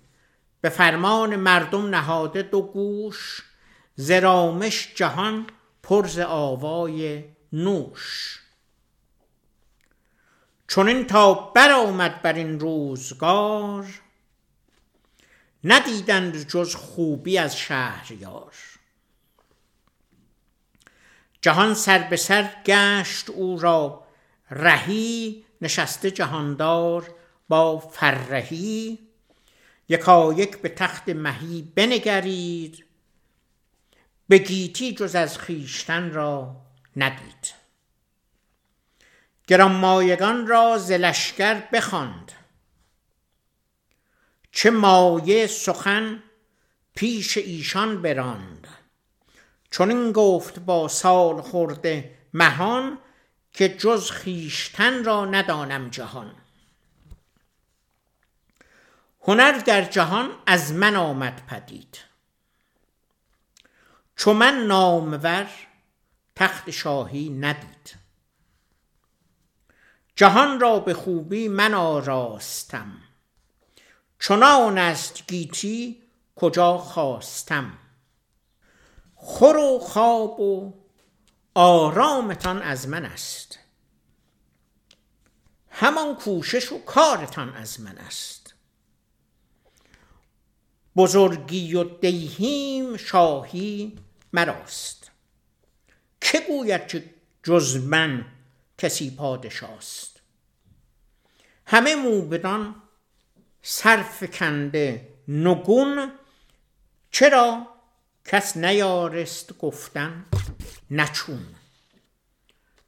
به 0.62 0.70
فرمان 0.70 1.36
مردم 1.36 1.90
نهاده 1.96 2.42
دو 2.42 2.62
گوش 2.62 3.44
ز 3.96 4.12
رامش 4.12 4.94
جهان 4.96 5.48
پر 5.84 6.08
ز 6.08 6.20
آوای 6.20 7.24
نوش. 7.54 8.40
چون 10.70 11.04
تا 11.04 11.34
برآمد 11.34 12.22
بر 12.22 12.34
این 12.34 12.60
روزگار 12.60 13.86
ندیدند 15.64 16.48
جز 16.48 16.76
خوبی 16.76 17.38
از 17.38 17.58
شهریار. 17.58 18.54
جهان 21.42 21.74
سر 21.74 22.00
به 22.00 22.18
سر 22.18 22.50
گشت 22.66 23.30
او 23.30 23.60
را 23.60 24.08
رهی 24.52 25.46
نشسته 25.62 26.12
جهاندار 26.12 27.16
با 27.48 27.78
فرهی 27.78 29.00
یکایک 29.90 30.58
به 30.58 30.70
تخت 30.70 31.10
مهی 31.10 31.62
بنگرید 31.76 32.86
به 34.28 34.38
گیتی 34.38 34.94
جز 34.94 35.16
از 35.16 35.38
خیشتن 35.38 36.12
را 36.12 36.56
ندید. 36.96 37.59
گرانمایگان 39.50 40.48
را 40.48 40.78
ز 40.78 40.92
لشکر 40.92 41.54
بخواند. 41.54 42.32
چه 44.52 44.70
مایه 44.70 45.48
سخن 45.48 46.24
پیش 46.96 47.38
ایشان 47.38 48.02
براند. 48.02 48.68
چون 49.72 49.90
این 49.90 50.12
گفت 50.12 50.60
با 50.60 50.88
سال 50.88 51.42
خورده 51.42 52.18
مهان 52.34 52.98
که 53.54 53.70
جز 53.70 54.12
خیشتن 54.12 55.04
را 55.04 55.26
ندانم 55.26 55.90
جهان. 55.90 56.36
هنر 59.22 59.52
در 59.52 59.82
جهان 59.82 60.30
از 60.46 60.74
من 60.74 60.96
آمد 60.96 61.46
پدید. 61.48 61.98
چو 64.16 64.34
من 64.34 64.54
نامور 64.54 65.50
تخت 66.36 66.70
شاهی 66.70 67.30
ندید. 67.30 67.99
جهان 70.20 70.60
را 70.60 70.80
به 70.80 70.94
خوبی 70.94 71.48
من 71.48 71.74
آراستم. 71.74 72.98
چنان 74.20 74.78
است 74.78 75.28
گیتی 75.28 76.04
کجا 76.36 76.78
خواستم. 76.78 77.78
خور 79.16 79.58
و 79.58 79.80
خواب 79.80 80.40
و 80.40 80.74
آرامتان 81.56 82.62
از 82.62 82.88
من 82.88 83.06
است. 83.06 83.60
همان 85.70 86.16
کوشش 86.16 86.72
و 86.72 86.80
کارتان 86.80 87.54
از 87.54 87.82
من 87.82 87.98
است. 87.98 88.54
بزرگی 90.96 91.76
و 91.76 91.84
دیهیم 91.84 92.98
شاهی 92.98 94.00
مراست. 94.34 95.12
که 96.22 96.40
گوید 96.40 96.88
که 96.88 97.14
جز 97.44 97.78
من 97.78 98.26
کسی 98.80 99.16
پادشاست. 99.16 100.20
همه 101.66 101.96
موبدان 101.96 102.82
صرف 103.62 104.24
کنده 104.24 105.14
نگون 105.28 106.12
چرا 107.12 107.68
کس 108.26 108.58
نیارست 108.58 109.58
گفتن 109.58 110.26
نچون؟ 110.92 111.56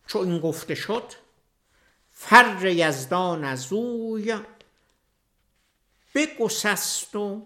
چو 0.07 0.19
این 0.19 0.39
گفته 0.39 0.75
شد 0.75 1.13
فر 2.11 2.65
یزدان 2.65 3.43
از 3.43 3.73
اوی 3.73 4.39
بگسست 6.15 7.15
و 7.15 7.45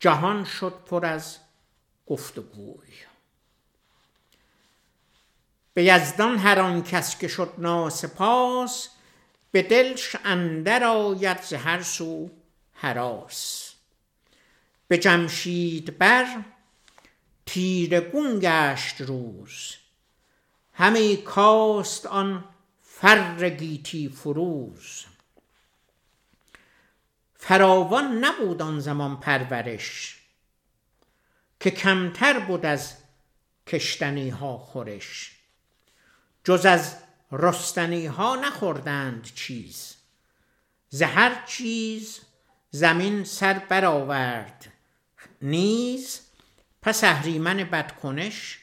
جهان 0.00 0.44
شد 0.44 0.74
پر 0.86 1.06
از 1.06 1.38
گفتگوی. 2.06 3.13
به 5.74 5.84
یزدان 5.84 6.38
هر 6.38 6.60
آن 6.60 6.82
کس 6.82 7.18
که 7.18 7.28
شد 7.28 7.52
ناسپاس 7.58 8.88
به 9.50 9.62
دلش 9.62 10.16
اندر 10.24 10.84
آید 10.84 11.42
ز 11.42 11.52
هر 11.52 11.82
سو 11.82 12.30
هراس 12.74 13.74
به 14.88 14.98
جمشید 14.98 15.98
بر 15.98 16.44
تیرگون 17.46 18.38
گشت 18.42 19.00
روز 19.00 19.76
همه 20.72 21.16
کاست 21.16 22.06
آن 22.06 22.44
فر 22.82 23.48
گیتی 23.48 24.08
فروز. 24.08 25.04
فراوان 27.36 28.24
نبود 28.24 28.62
آن 28.62 28.80
زمان 28.80 29.20
پرورش 29.20 30.18
که 31.60 31.70
کمتر 31.70 32.38
بود 32.38 32.66
از 32.66 32.96
کشتنی 33.66 34.28
ها 34.28 34.58
خورش. 34.58 35.33
جز 36.44 36.66
از 36.66 36.96
رستنی 37.32 38.06
ها 38.06 38.36
نخوردند 38.36 39.24
چیز. 39.34 39.94
ز 40.88 41.02
هر 41.02 41.44
چیز 41.46 42.20
زمین 42.70 43.24
سر 43.24 43.58
برآورد. 43.58 44.72
نیز 45.42 46.20
پس 46.82 47.04
اهریمن 47.04 47.56
بدکنش 47.56 48.58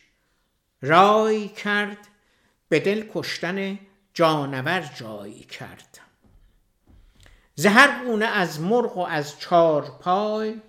رای 0.81 1.47
کرد 1.47 1.97
به 2.69 2.79
دل 2.79 3.09
کشتن 3.13 3.79
جانور 4.13 4.91
جایی 4.95 5.43
کرد. 5.43 5.99
ز 7.55 7.65
هر 7.65 8.05
گونه 8.05 8.25
از 8.25 8.61
مرغ 8.61 8.97
و 8.97 9.01
از 9.01 9.39
چار 9.39 9.81
پای 9.81 10.61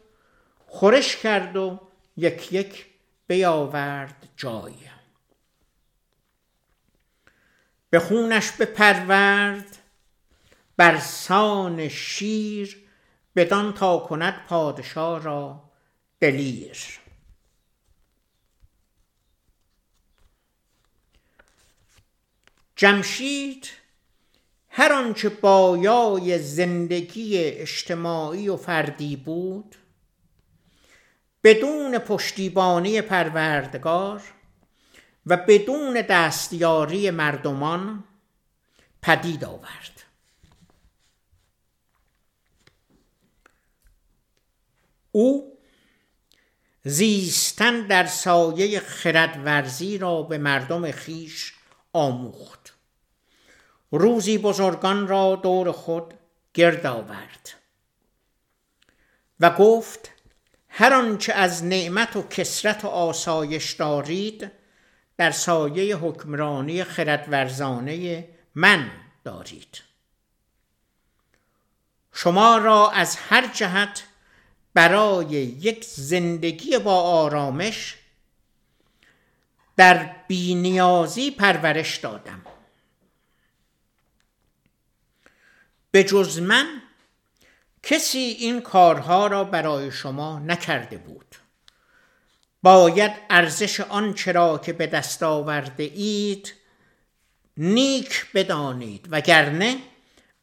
خورش 0.66 1.16
کرد 1.16 1.56
و 1.56 1.80
یک 2.16 2.52
یک 2.52 2.86
بیاورد 3.26 4.28
جای. 4.36 4.91
به 7.92 8.00
خونش 8.00 8.50
بپرورد 8.50 9.78
بر 10.76 10.98
سان 10.98 11.88
شیر 11.88 12.88
بدان 13.36 13.74
تا 13.74 13.98
کند 13.98 14.46
پادشاه 14.48 15.22
را 15.22 15.62
دلیر. 16.20 16.78
جمشید 22.76 23.68
هر 24.68 24.92
آنچه 24.92 25.28
بایای 25.28 26.38
زندگی 26.38 27.38
اجتماعی 27.38 28.48
و 28.48 28.56
فردی 28.56 29.16
بود 29.16 29.76
بدون 31.44 31.98
پشتیبانی 31.98 33.00
پروردگار 33.00 34.22
و 35.26 35.36
بدون 35.36 35.94
دستیاری 35.94 37.10
مردمان 37.10 38.04
پدید 39.02 39.44
آورد. 39.44 40.02
او 45.12 45.58
زیستن 46.84 47.86
در 47.86 48.06
سایه 48.06 48.80
خردورزی 48.80 49.98
را 49.98 50.22
به 50.22 50.38
مردم 50.38 50.90
خیش 50.90 51.54
آموخت. 51.92 52.74
روزی 53.90 54.38
بزرگان 54.38 55.08
را 55.08 55.40
دور 55.42 55.72
خود 55.72 56.14
گرد 56.54 56.86
آورد 56.86 57.50
و 59.40 59.50
گفت 59.50 60.10
هر 60.68 60.94
آنچه 60.94 61.32
از 61.32 61.64
نعمت 61.64 62.16
و 62.16 62.22
کسرت 62.22 62.84
و 62.84 62.88
آسایش 62.88 63.72
دارید 63.72 64.50
در 65.16 65.30
سایه 65.30 65.96
حکمرانی 65.96 66.84
خردورزانه 66.84 68.28
من 68.54 68.90
دارید. 69.24 69.82
شما 72.12 72.58
را 72.58 72.90
از 72.90 73.16
هر 73.16 73.46
جهت 73.46 74.04
برای 74.74 75.28
یک 75.28 75.84
زندگی 75.84 76.78
با 76.78 77.02
آرامش 77.02 77.96
در 79.76 80.16
بینیازی 80.28 81.30
پرورش 81.30 81.96
دادم. 81.96 82.42
به 85.90 86.04
جز 86.04 86.38
من 86.38 86.82
کسی 87.82 88.18
این 88.18 88.60
کارها 88.60 89.26
را 89.26 89.44
برای 89.44 89.92
شما 89.92 90.38
نکرده 90.38 90.98
بود. 90.98 91.34
باید 92.62 93.12
ارزش 93.30 93.80
آن 93.80 94.14
چرا 94.14 94.58
که 94.58 94.72
به 94.72 94.86
دست 94.86 95.22
آورده 95.22 95.82
اید 95.82 96.54
نیک 97.56 98.32
بدانید 98.34 99.08
وگرنه 99.10 99.78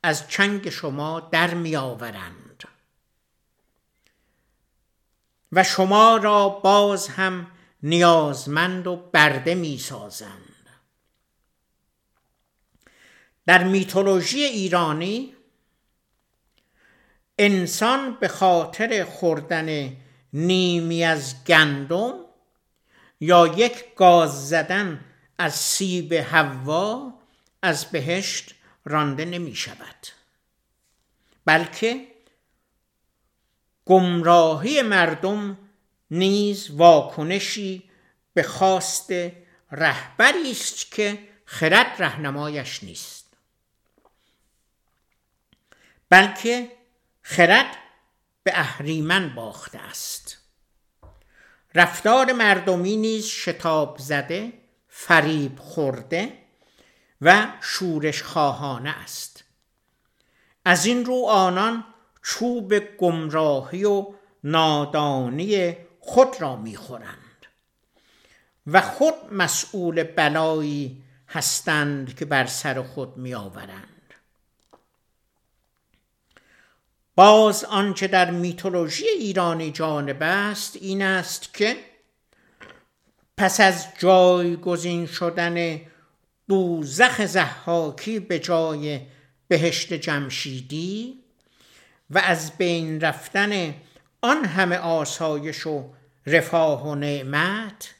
از 0.03 0.29
چنگ 0.29 0.69
شما 0.69 1.19
در 1.19 1.53
می 1.53 1.75
آورند 1.75 2.63
و 5.51 5.63
شما 5.63 6.17
را 6.17 6.49
باز 6.49 7.07
هم 7.07 7.51
نیازمند 7.83 8.87
و 8.87 8.95
برده 8.95 9.55
می 9.55 9.77
سازند 9.77 10.69
در 13.45 13.63
میتولوژی 13.63 14.43
ایرانی 14.43 15.35
انسان 17.37 18.17
به 18.19 18.27
خاطر 18.27 19.03
خوردن 19.03 19.97
نیمی 20.33 21.03
از 21.03 21.43
گندم 21.45 22.13
یا 23.19 23.47
یک 23.47 23.95
گاز 23.95 24.49
زدن 24.49 25.05
از 25.37 25.55
سیب 25.55 26.13
حوا 26.13 27.13
از 27.61 27.85
بهشت 27.85 28.55
رانده 28.85 29.25
نمی 29.25 29.55
شود 29.55 30.07
بلکه 31.45 32.07
گمراهی 33.85 34.81
مردم 34.81 35.57
نیز 36.11 36.71
واکنشی 36.71 37.89
به 38.33 38.43
خواست 38.43 39.11
رهبری 39.71 40.51
است 40.51 40.91
که 40.91 41.19
خرد 41.45 42.01
رهنمایش 42.01 42.83
نیست. 42.83 43.25
بلکه 46.09 46.71
خرد 47.21 47.77
به 48.49 48.59
اهریمن 48.59 49.35
باخته 49.35 49.79
است. 49.79 50.37
رفتار 51.75 52.33
مردمی 52.33 52.97
نیز 52.97 53.25
شتاب 53.25 53.97
زده 53.97 54.53
فریب 54.87 55.59
خورده 55.59 56.33
و 57.21 57.47
شورش 57.61 58.23
خواهانه 58.23 58.89
است. 58.89 59.43
از 60.65 60.85
این 60.85 61.05
رو 61.05 61.25
آنان 61.29 61.83
چوب 62.23 62.79
گمراهی 62.79 63.83
و 63.83 64.07
نادانی 64.43 65.77
خود 65.99 66.41
را 66.41 66.55
می‌خورند 66.55 67.45
و 68.67 68.81
خود 68.81 69.13
مسئول 69.31 70.03
بلایی 70.03 71.03
هستند 71.27 72.15
که 72.15 72.25
بر 72.25 72.45
سر 72.45 72.81
خود 72.81 73.17
میآورند. 73.17 73.98
باز 77.19 77.63
آنچه 77.63 78.07
در 78.07 78.31
میتولوژی 78.31 79.05
ایرانی 79.07 79.71
جانب 79.71 80.17
است 80.21 80.77
این 80.81 81.01
است 81.01 81.53
که 81.53 81.75
پس 83.37 83.59
از 83.59 83.87
جایگزین 83.97 85.05
شدن 85.05 85.81
دوزخ 86.49 87.25
زحاکی 87.25 88.19
به 88.19 88.39
جای 88.39 89.01
بهشت 89.47 89.93
جمشیدی 89.93 91.19
و 92.09 92.17
از 92.19 92.57
بین 92.57 93.01
رفتن 93.01 93.73
آن 94.21 94.45
همه 94.45 94.77
آسایش 94.77 95.67
و 95.67 95.89
رفاه 96.25 96.87
و 96.87 96.95
نعمت 96.95 97.95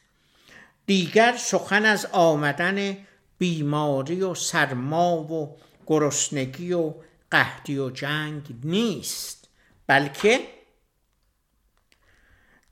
دیگر 0.85 1.37
سخن 1.37 1.85
از 1.85 2.05
آمدن 2.05 2.97
بیماری 3.37 4.21
و 4.21 4.35
سرما 4.35 5.17
و 5.17 5.57
گرسنگی 5.87 6.73
و 6.73 6.93
قحطی 7.31 7.77
و 7.77 7.89
جنگ 7.89 8.55
نیست 8.63 9.49
بلکه 9.87 10.59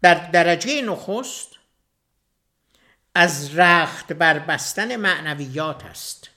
در 0.02 0.32
درجه 0.32 0.82
نخست 0.82 1.50
از 3.16 3.56
رخت 3.56 4.14
بربستن 4.14 4.96
معنویات 4.96 5.86
است. 5.86 6.30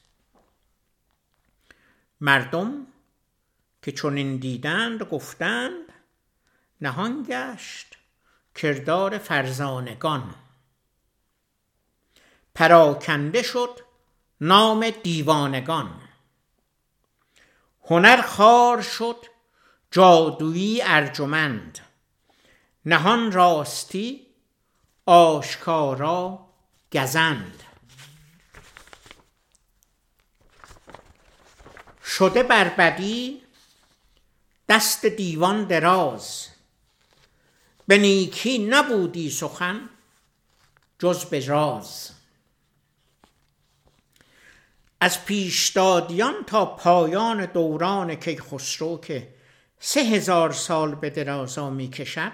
مردم 2.21 2.87
که 3.83 3.93
چنین 3.93 4.37
دیدند 4.37 5.03
گفتند 5.03 5.93
نهان 6.81 7.27
گشت 7.29 7.99
کردار 8.55 9.19
فرزانگان. 9.19 10.35
پراکنده 12.55 13.43
شد 13.43 13.81
نام 14.41 14.91
دیوانگان. 14.91 16.00
هنر 17.91 18.23
خار 18.23 18.83
شد 18.83 19.27
جادویی 19.91 20.83
ارجمند. 20.83 21.79
نهان 22.87 23.33
راستی 23.33 24.27
آشکارا 25.07 26.47
گزند. 26.93 27.63
شده 32.05 32.43
بربدی 32.43 33.43
دست 34.69 35.07
دیوان 35.07 35.65
دراز. 35.65 36.49
به 37.87 37.99
نیکی 37.99 38.59
نبودی 38.59 39.31
سخن 39.31 39.89
جز 40.99 41.25
به 41.25 41.47
راز. 41.47 42.20
از 45.01 45.25
پیشدادیان 45.25 46.35
تا 46.47 46.67
پایان 46.67 47.47
دوران 47.47 48.15
کیخسرو 48.15 48.99
که 49.01 49.35
سه 49.79 50.01
هزار 50.01 50.53
سال 50.53 50.95
به 50.95 51.11
درازا 51.11 51.71
می 51.71 51.91
کشد 51.91 52.33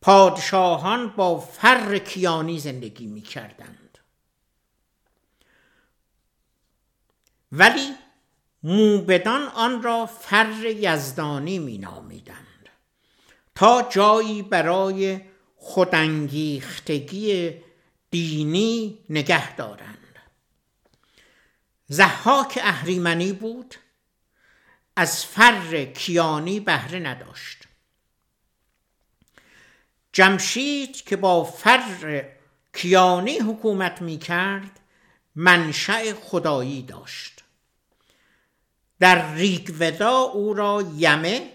پادشاهان 0.00 1.08
با 1.08 1.38
فر 1.40 1.98
کیانی 1.98 2.58
زندگی 2.58 3.06
می 3.06 3.22
کردند 3.22 3.98
ولی 7.52 7.94
موبدان 8.62 9.42
آن 9.42 9.82
را 9.82 10.06
فر 10.06 10.64
یزدانی 10.64 11.58
می 11.58 11.78
نامیدند 11.78 12.68
تا 13.54 13.86
جایی 13.90 14.42
برای 14.42 15.20
خودانگیختگی 15.56 17.54
دینی 18.10 18.98
نگه 19.10 19.56
دارند. 19.56 20.05
زحاک 21.88 22.58
اهریمنی 22.62 23.32
بود 23.32 23.74
از 24.96 25.24
فر 25.24 25.84
کیانی 25.84 26.60
بهره 26.60 26.98
نداشت. 26.98 27.62
جمشید 30.12 30.96
که 30.96 31.16
با 31.16 31.44
فر 31.44 32.24
کیانی 32.72 33.38
حکومت 33.38 34.02
می 34.02 34.18
کرد 34.18 34.80
منشأ 35.34 36.14
خدایی 36.14 36.82
داشت. 36.82 37.44
در 39.00 39.34
ریگودا 39.34 40.18
او 40.18 40.54
را 40.54 40.84
یمه 40.96 41.52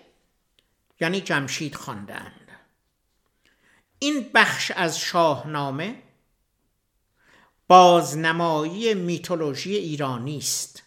یعنی 0.99 1.21
جمشید 1.21 1.75
خواندند. 1.75 2.47
این 3.99 4.29
بخش 4.33 4.71
از 4.75 4.99
شاهنامه 4.99 5.95
بازنمایی 7.71 8.93
میتولوژی 8.93 9.75
ایرانی 9.75 10.37
است 10.37 10.83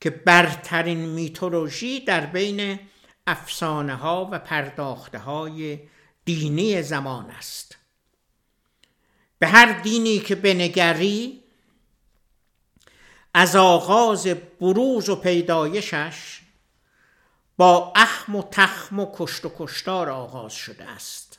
که 0.00 0.10
برترین 0.10 0.98
میتولوژی 0.98 2.00
در 2.00 2.26
بین 2.26 2.78
افسانه 3.26 3.94
ها 3.94 4.28
و 4.32 4.38
پرداخته 4.38 5.18
های 5.18 5.78
دینی 6.24 6.82
زمان 6.82 7.30
است. 7.30 7.76
به 9.38 9.46
هر 9.46 9.80
دینی 9.80 10.18
که 10.18 10.34
بنگری 10.34 11.42
از 13.34 13.56
آغاز 13.56 14.26
بروز 14.60 15.08
و 15.08 15.16
پیدایشش 15.16 16.40
با 17.56 17.92
اخم 17.96 18.36
و 18.36 18.42
تخم 18.50 19.00
و 19.00 19.06
کشت 19.14 19.44
و 19.44 19.52
کشتار 19.58 20.10
آغاز 20.10 20.52
شده 20.52 20.84
است. 20.84 21.38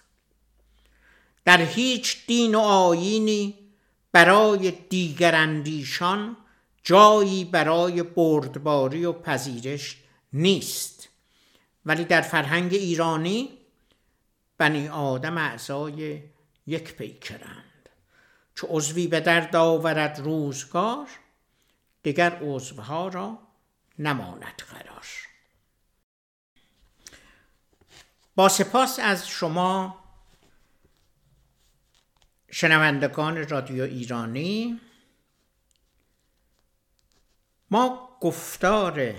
در 1.45 1.61
هیچ 1.61 2.25
دین 2.27 2.55
و 2.55 2.59
آینی 2.59 3.68
برای 4.11 4.71
دیگراندیشان 4.71 6.37
جایی 6.83 7.45
برای 7.45 8.03
بردباری 8.03 9.05
و 9.05 9.13
پذیرش 9.13 9.97
نیست. 10.33 11.09
ولی 11.85 12.05
در 12.05 12.21
فرهنگ 12.21 12.73
ایرانی 12.73 13.49
بنی 14.57 14.87
آدم 14.87 15.37
اعضای 15.37 16.23
یک 16.67 16.95
پیکرند. 16.95 17.89
چو 18.55 18.67
عضوی 18.69 19.07
به 19.07 19.19
درد 19.19 19.55
آورد 19.55 20.19
روزگار 20.19 21.07
دیگر 22.03 22.39
عضوها 22.41 23.07
را 23.07 23.39
نماند 23.99 24.63
قرار. 24.71 25.05
با 28.35 28.49
سپاس 28.49 28.99
از 29.01 29.27
شما 29.27 29.97
شنوندگان 32.51 33.49
رادیو 33.49 33.83
ایرانی 33.83 34.81
ما 37.71 38.17
گفتار 38.21 39.15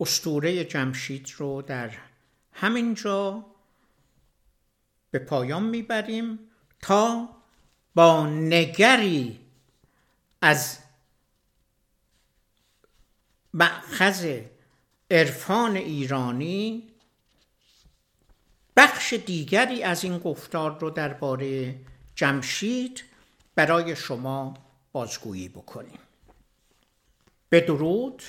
استوره 0.00 0.64
جمشید 0.64 1.32
رو 1.36 1.62
در 1.62 1.90
همین 2.52 2.94
جا 2.94 3.46
به 5.10 5.18
پایان 5.18 5.62
می‌بریم 5.62 6.38
تا 6.82 7.28
با 7.94 8.26
نگری 8.26 9.40
از 10.42 10.78
معخذ 13.54 14.40
عرفان 15.10 15.76
ایرانی 15.76 16.95
بخش 18.76 19.12
دیگری 19.12 19.82
از 19.82 20.04
این 20.04 20.18
گفتار 20.18 20.78
رو 20.78 20.90
درباره 20.90 21.74
جمشید 22.14 23.04
برای 23.54 23.96
شما 23.96 24.54
بازگویی 24.92 25.48
بکنیم. 25.48 25.98
به 27.48 27.60
درود 27.60 28.22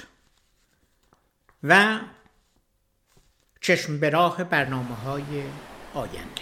و 1.63 1.99
چشم 3.61 3.99
به 3.99 4.09
راه 4.09 4.43
برنامه 4.43 4.95
های 4.95 5.43
آینده. 5.93 6.41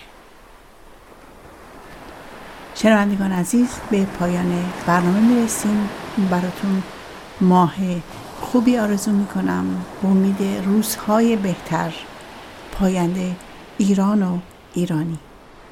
شنوندگان 2.75 3.31
عزیز 3.31 3.69
به 3.91 4.05
پایان 4.05 4.73
برنامه 4.87 5.19
می‌رسیم. 5.19 5.89
براتون 6.31 6.83
ماه 7.41 7.75
خوبی 8.39 8.77
آرزو 8.77 9.11
می‌کنم. 9.11 9.85
امید 10.03 10.43
روزهای 10.65 11.35
بهتر. 11.35 11.93
پاینده 12.71 13.35
ایران 13.77 14.23
و 14.23 14.37
ایرانی. 14.73 15.17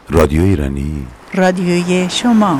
رادیو 0.09 0.41
ایرانی. 0.41 1.07
رادیوی 1.33 2.09
شما. 2.09 2.59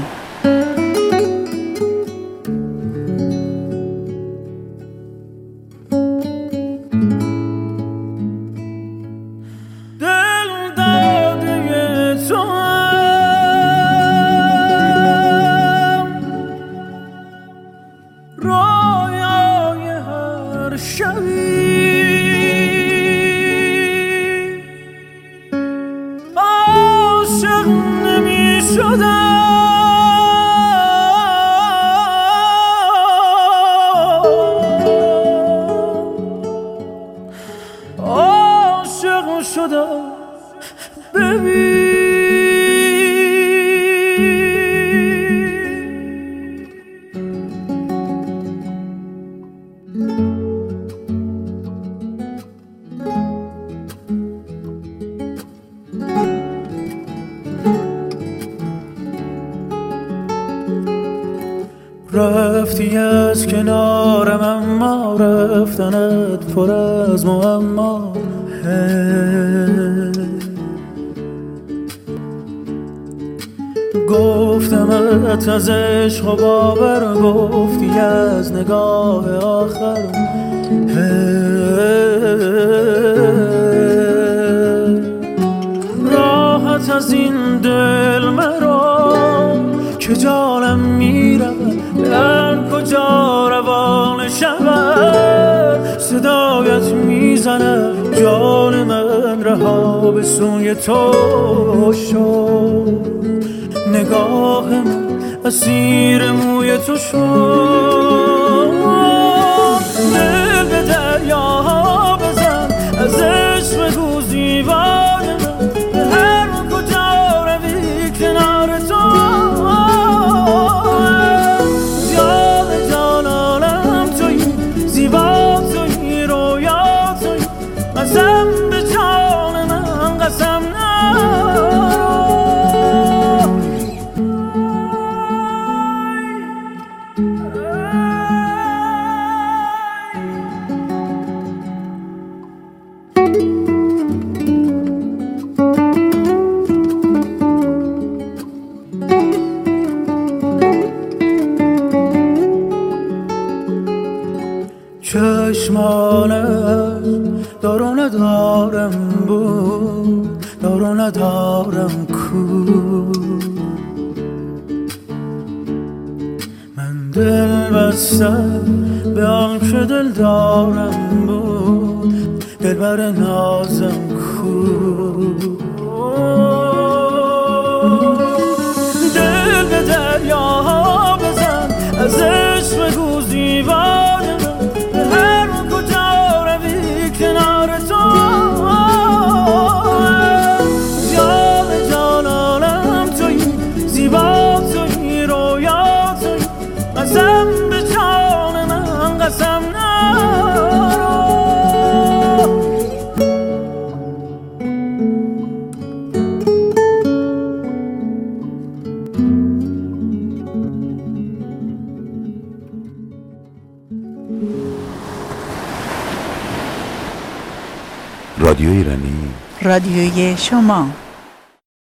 رادیو 220.13 220.25
ایرانی 220.25 220.37
رادیوی 220.37 220.37
شما 220.37 220.92